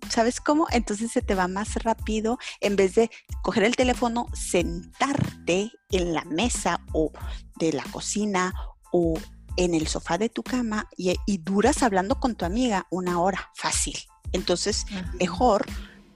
¿sabes 0.09 0.40
cómo? 0.40 0.66
Entonces 0.70 1.12
se 1.12 1.22
te 1.22 1.35
va 1.35 1.48
más 1.48 1.76
rápido 1.76 2.38
en 2.61 2.76
vez 2.76 2.94
de 2.94 3.11
coger 3.42 3.64
el 3.64 3.76
teléfono, 3.76 4.26
sentarte 4.35 5.70
en 5.90 6.14
la 6.14 6.24
mesa 6.24 6.81
o 6.92 7.12
de 7.57 7.72
la 7.72 7.85
cocina 7.85 8.52
o 8.92 9.14
en 9.57 9.74
el 9.74 9.88
sofá 9.88 10.18
de 10.18 10.28
tu 10.28 10.42
cama 10.42 10.88
y, 10.96 11.16
duras 11.38 11.83
hablando 11.83 12.20
con 12.20 12.35
tu 12.35 12.44
amiga 12.44 12.87
una 12.90 13.20
hora, 13.20 13.50
fácil. 13.54 13.96
Entonces, 14.33 14.87
mejor 15.18 15.66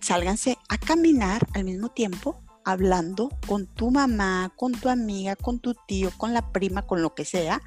sálganse 0.01 0.59
a 0.69 0.79
caminar 0.79 1.47
al 1.55 1.65
mismo 1.65 1.89
tiempo 1.89 2.43
hablando 2.65 3.31
con 3.47 3.67
tu 3.67 3.91
mamá, 3.91 4.53
con 4.57 4.73
tu 4.73 4.89
amiga, 4.89 5.37
con 5.37 5.59
tu 5.59 5.75
tío, 5.87 6.11
con 6.17 6.33
la 6.33 6.53
prima, 6.53 6.83
con 6.83 7.03
lo 7.03 7.15
que 7.15 7.25
sea, 7.25 7.63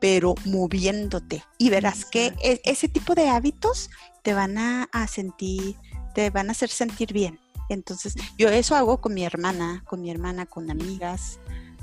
pero 0.00 0.34
moviéndote. 0.44 1.44
Y 1.58 1.70
verás 1.70 2.04
que 2.04 2.32
e, 2.42 2.60
ese 2.64 2.88
tipo 2.88 3.14
de 3.14 3.28
hábitos 3.28 3.90
te 4.22 4.34
van 4.34 4.58
a, 4.58 4.88
sentir, 5.06 5.76
te 6.14 6.30
van 6.30 6.48
a 6.48 6.52
hacer 6.52 6.70
sentir 6.70 7.12
bien. 7.12 7.38
Entonces, 7.68 8.14
yo 8.36 8.48
eso 8.48 8.74
hago 8.76 9.00
con 9.00 9.14
mi 9.14 9.24
hermana, 9.24 9.82
con 9.86 10.02
mi 10.02 10.10
hermana, 10.10 10.46
con 10.46 10.70
amigas. 10.70 11.40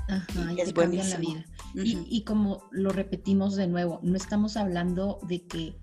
Ajá, 0.08 0.52
y, 0.52 0.60
es 0.60 0.76
la 0.76 1.16
vida. 1.16 1.44
y, 1.74 2.06
y 2.08 2.24
como 2.24 2.64
lo 2.70 2.90
repetimos 2.90 3.56
de 3.56 3.66
nuevo, 3.66 3.98
no 4.02 4.16
estamos 4.16 4.56
hablando 4.56 5.18
de 5.22 5.46
que 5.46 5.81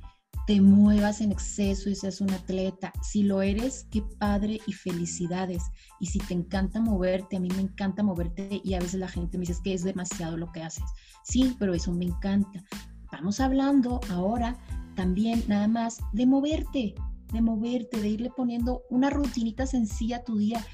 te 0.50 0.62
muevas 0.62 1.22
en 1.22 1.32
exceso 1.32 1.92
y 1.92 1.96
seas 1.96 2.22
un 2.22 2.32
atleta. 2.32 2.92
Si 3.04 3.22
lo 3.22 3.44
eres, 3.44 3.86
qué 3.92 4.02
padre 4.02 4.60
y 4.66 4.74
felicidades. 4.74 5.62
Y 6.00 6.08
si 6.08 6.18
te 6.18 6.34
encanta 6.34 6.82
moverte, 6.82 7.38
a 7.38 7.40
mí 7.40 7.50
me 7.56 7.62
encanta 7.62 8.02
moverte 8.02 8.60
y 8.64 8.74
a 8.74 8.80
veces 8.80 9.00
la 9.00 9.08
gente 9.08 9.38
me 9.38 9.46
dice 9.46 9.62
que 9.64 9.76
es 9.76 9.84
demasiado 9.84 10.38
lo 10.38 10.52
que 10.52 10.64
haces. 10.64 10.86
Sí, 11.24 11.56
pero 11.60 11.76
eso 11.76 11.92
me 11.92 12.06
encanta. 12.06 12.64
Vamos 13.12 13.40
hablando 13.40 14.02
ahora 14.10 14.58
también 14.96 15.44
nada 15.48 15.68
más 15.68 16.00
de 16.14 16.26
moverte, 16.26 16.96
de 17.32 17.42
moverte, 17.44 18.02
de 18.02 18.10
irle 18.10 18.32
poniendo 18.36 18.82
una 18.90 19.12
rutinita 19.12 19.68
sencilla 19.68 20.18
a 20.18 20.24
tu 20.24 20.40
día, 20.40 20.66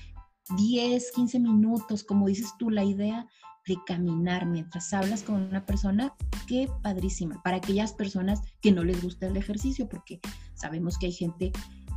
10, 0.56 1.12
15 1.12 1.38
minutos, 1.42 2.06
como 2.06 2.28
dices 2.28 2.54
tú, 2.58 2.70
la 2.70 2.86
idea 2.86 3.28
de 3.68 3.78
caminar 3.86 4.46
mientras 4.46 4.94
hablas 4.94 5.24
con 5.24 5.42
una 5.42 5.66
persona, 5.66 6.14
qué 6.48 6.70
padrísima. 6.84 7.42
Para 7.44 7.58
aquellas 7.58 7.94
personas 7.94 8.42
que 8.62 8.72
no 8.72 8.84
les 8.84 9.02
gusta 9.02 9.28
el 9.28 9.38
ejercicio, 9.38 9.90
porque 9.90 10.20
sabemos 10.54 10.98
que 10.98 11.08
hay 11.08 11.14
gente 11.14 11.52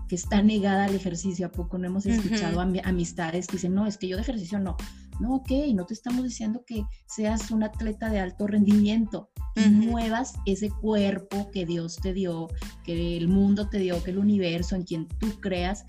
que 0.09 0.15
está 0.15 0.43
negada 0.43 0.87
al 0.87 0.95
ejercicio. 0.95 1.47
¿A 1.47 1.53
poco 1.53 1.79
no 1.79 1.87
hemos 1.87 2.07
escuchado 2.07 2.61
amistades 2.61 3.47
que 3.47 3.57
dicen, 3.57 3.75
no, 3.75 3.87
es 3.87 3.99
que 3.99 4.09
yo 4.09 4.17
de 4.17 4.23
ejercicio 4.23 4.59
no? 4.59 4.77
No, 5.21 5.35
ok, 5.35 5.51
no 5.75 5.85
te 5.85 5.95
estamos 5.95 6.25
diciendo 6.25 6.65
que 6.67 6.85
seas 7.07 7.51
un 7.51 7.63
atleta 7.65 8.09
de 8.09 8.21
alto 8.21 8.47
rendimiento. 8.47 9.31
Muevas 9.57 10.35
ese 10.47 10.71
cuerpo 10.71 11.51
que 11.51 11.67
Dios 11.67 11.97
te 11.97 12.13
dio, 12.13 12.47
que 12.85 13.17
el 13.17 13.27
mundo 13.27 13.69
te 13.69 13.79
dio, 13.79 14.03
que 14.05 14.13
el 14.13 14.19
universo 14.19 14.77
en 14.77 14.85
quien 14.85 15.09
tú 15.09 15.41
creas, 15.41 15.85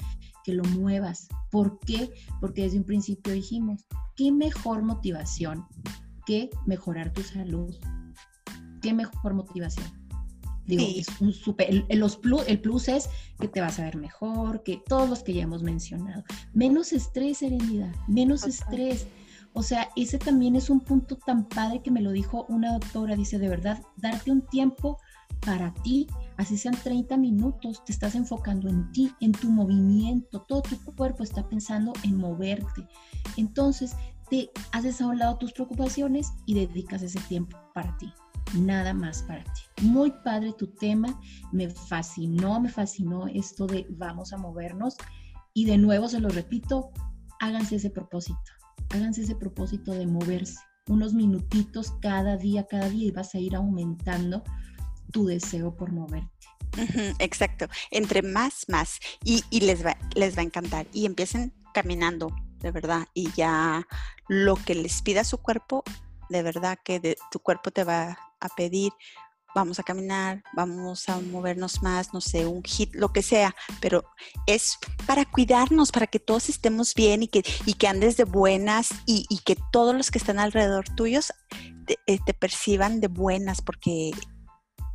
que 0.49 0.55
lo 0.55 0.63
muevas. 0.63 1.27
¿Por 1.51 1.79
qué? 1.81 2.11
Porque 2.41 2.63
desde 2.63 2.79
un 2.79 2.83
principio 2.83 3.33
dijimos, 3.33 3.85
¿qué 4.15 4.31
mejor 4.31 4.81
motivación 4.81 5.67
que 6.25 6.49
mejorar 6.65 7.13
tu 7.13 7.21
salud? 7.21 7.75
¿Qué 8.81 8.91
mejor 8.93 9.35
motivación? 9.35 9.87
Digo, 10.65 10.83
es 10.87 11.07
un 11.19 11.33
super, 11.33 11.67
el, 11.69 11.99
los 11.99 12.15
plus, 12.17 12.43
el 12.47 12.59
plus 12.59 12.87
es 12.87 13.09
que 13.39 13.47
te 13.47 13.61
vas 13.61 13.79
a 13.79 13.83
ver 13.83 13.97
mejor, 13.97 14.63
que 14.63 14.81
todos 14.87 15.07
los 15.07 15.21
que 15.21 15.33
ya 15.33 15.43
hemos 15.43 15.61
mencionado. 15.61 16.23
Menos 16.53 16.93
estrés, 16.93 17.37
Serenidad, 17.39 17.93
menos 18.07 18.45
estrés. 18.45 19.05
O 19.53 19.61
sea, 19.61 19.89
ese 19.95 20.17
también 20.17 20.55
es 20.55 20.69
un 20.71 20.79
punto 20.79 21.15
tan 21.15 21.47
padre 21.47 21.81
que 21.83 21.91
me 21.91 22.01
lo 22.01 22.11
dijo 22.11 22.45
una 22.49 22.73
doctora, 22.73 23.15
dice, 23.15 23.37
de 23.37 23.49
verdad, 23.49 23.83
darte 23.97 24.31
un 24.31 24.41
tiempo 24.41 24.97
para 25.41 25.73
ti, 25.75 26.07
así 26.39 26.57
sean 26.57 26.75
30 26.81 27.17
minutos, 27.17 27.83
te 27.83 27.91
estás 27.91 28.15
enfocando 28.15 28.69
en 28.69 28.89
ti, 28.93 29.11
en 29.19 29.33
tu 29.33 29.49
movimiento, 29.51 30.41
todo 30.47 30.61
tu 30.61 30.77
cuerpo 30.95 31.21
está 31.23 31.47
pensando 31.49 31.91
en 32.03 32.15
moverte. 32.15 32.87
Entonces, 33.35 33.93
te 34.29 34.49
haces 34.71 35.01
a 35.01 35.07
un 35.07 35.19
lado 35.19 35.37
tus 35.37 35.51
preocupaciones 35.51 36.31
y 36.45 36.53
dedicas 36.53 37.01
ese 37.01 37.19
tiempo 37.27 37.57
para 37.73 37.95
ti, 37.97 38.13
nada 38.57 38.93
más 38.93 39.21
para 39.23 39.43
ti. 39.43 39.61
Muy 39.81 40.13
padre 40.23 40.53
tu 40.53 40.67
tema, 40.67 41.19
me 41.51 41.69
fascinó, 41.69 42.61
me 42.61 42.69
fascinó 42.69 43.27
esto 43.27 43.67
de 43.67 43.85
vamos 43.89 44.31
a 44.31 44.37
movernos 44.37 44.95
y 45.53 45.65
de 45.65 45.77
nuevo 45.77 46.07
se 46.07 46.21
lo 46.21 46.29
repito, 46.29 46.91
háganse 47.41 47.75
ese 47.75 47.89
propósito, 47.89 48.39
háganse 48.91 49.23
ese 49.23 49.35
propósito 49.35 49.91
de 49.91 50.07
moverse 50.07 50.55
unos 50.89 51.13
minutitos 51.13 51.91
cada 52.01 52.35
día, 52.35 52.65
cada 52.65 52.89
día 52.89 53.07
y 53.07 53.11
vas 53.11 53.35
a 53.35 53.39
ir 53.39 53.55
aumentando 53.55 54.43
tu 55.11 55.25
deseo 55.25 55.75
por 55.75 55.91
moverte. 55.91 56.29
exacto, 57.19 57.67
entre 57.91 58.21
más, 58.21 58.65
más, 58.67 58.99
y, 59.23 59.43
les, 59.59 59.85
va, 59.85 59.97
les 60.15 60.37
va 60.37 60.41
a 60.41 60.45
encantar. 60.45 60.87
Y 60.93 61.05
empiecen 61.05 61.53
caminando, 61.73 62.33
de 62.59 62.71
verdad, 62.71 63.07
y 63.13 63.31
ya 63.31 63.87
lo 64.27 64.55
que 64.55 64.75
les 64.75 65.01
pida 65.01 65.23
su 65.23 65.37
cuerpo, 65.39 65.83
de 66.29 66.43
verdad 66.43 66.77
que 66.83 67.17
tu 67.31 67.39
cuerpo 67.39 67.71
te 67.71 67.83
va 67.83 68.17
a 68.39 68.49
pedir, 68.49 68.91
vamos 69.55 69.79
a 69.79 69.83
caminar, 69.83 70.43
vamos 70.53 71.09
a 71.09 71.19
movernos 71.19 71.81
más, 71.81 72.13
no 72.13 72.21
sé, 72.21 72.45
un 72.45 72.63
hit, 72.63 72.93
lo 72.93 73.11
que 73.11 73.23
sea, 73.23 73.55
pero 73.81 74.03
es 74.45 74.77
para 75.07 75.25
cuidarnos, 75.25 75.91
para 75.91 76.07
que 76.07 76.19
todos 76.19 76.49
estemos 76.49 76.93
bien 76.93 77.23
y 77.23 77.27
que, 77.27 77.43
y 77.65 77.73
que 77.73 77.87
andes 77.87 78.17
de 78.17 78.25
buenas 78.25 78.89
y, 79.05 79.25
que 79.45 79.57
todos 79.71 79.95
los 79.95 80.11
que 80.11 80.19
están 80.19 80.37
alrededor 80.37 80.87
tuyos 80.95 81.33
te, 81.85 81.97
eh, 82.05 82.19
te 82.23 82.33
perciban 82.33 83.01
de 83.01 83.07
buenas, 83.07 83.61
porque 83.61 84.11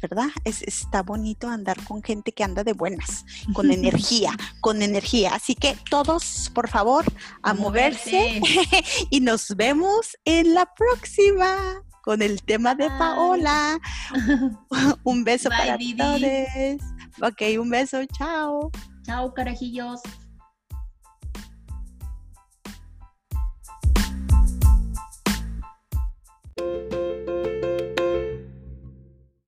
¿verdad? 0.09 0.29
Es, 0.45 0.63
está 0.63 1.03
bonito 1.03 1.49
andar 1.49 1.83
con 1.85 2.03
gente 2.03 2.33
que 2.33 2.45
anda 2.45 2.63
de 2.63 2.75
buenas, 2.75 3.25
con 3.55 3.71
energía, 3.73 4.33
con 4.61 4.83
energía. 4.83 5.35
Así 5.35 5.55
que 5.55 5.77
todos, 5.89 6.51
por 6.55 6.69
favor, 6.69 7.05
a, 7.43 7.55
moverse, 7.55 8.41
y 9.11 9.21
nos 9.21 9.57
vemos 9.57 10.17
en 10.25 10.55
la 10.55 10.67
próxima 10.75 11.57
con 12.03 12.21
el 12.21 12.43
tema 12.43 12.75
de 12.75 12.89
Paola. 12.91 13.79
un 15.05 15.25
beso 15.25 15.49
para 15.49 15.79
todos. 15.79 16.23
Ok, 17.23 17.59
un 17.59 17.71
beso, 17.71 18.05
chao. 18.07 18.71
Chao, 19.07 19.33
carajillos. 19.33 20.01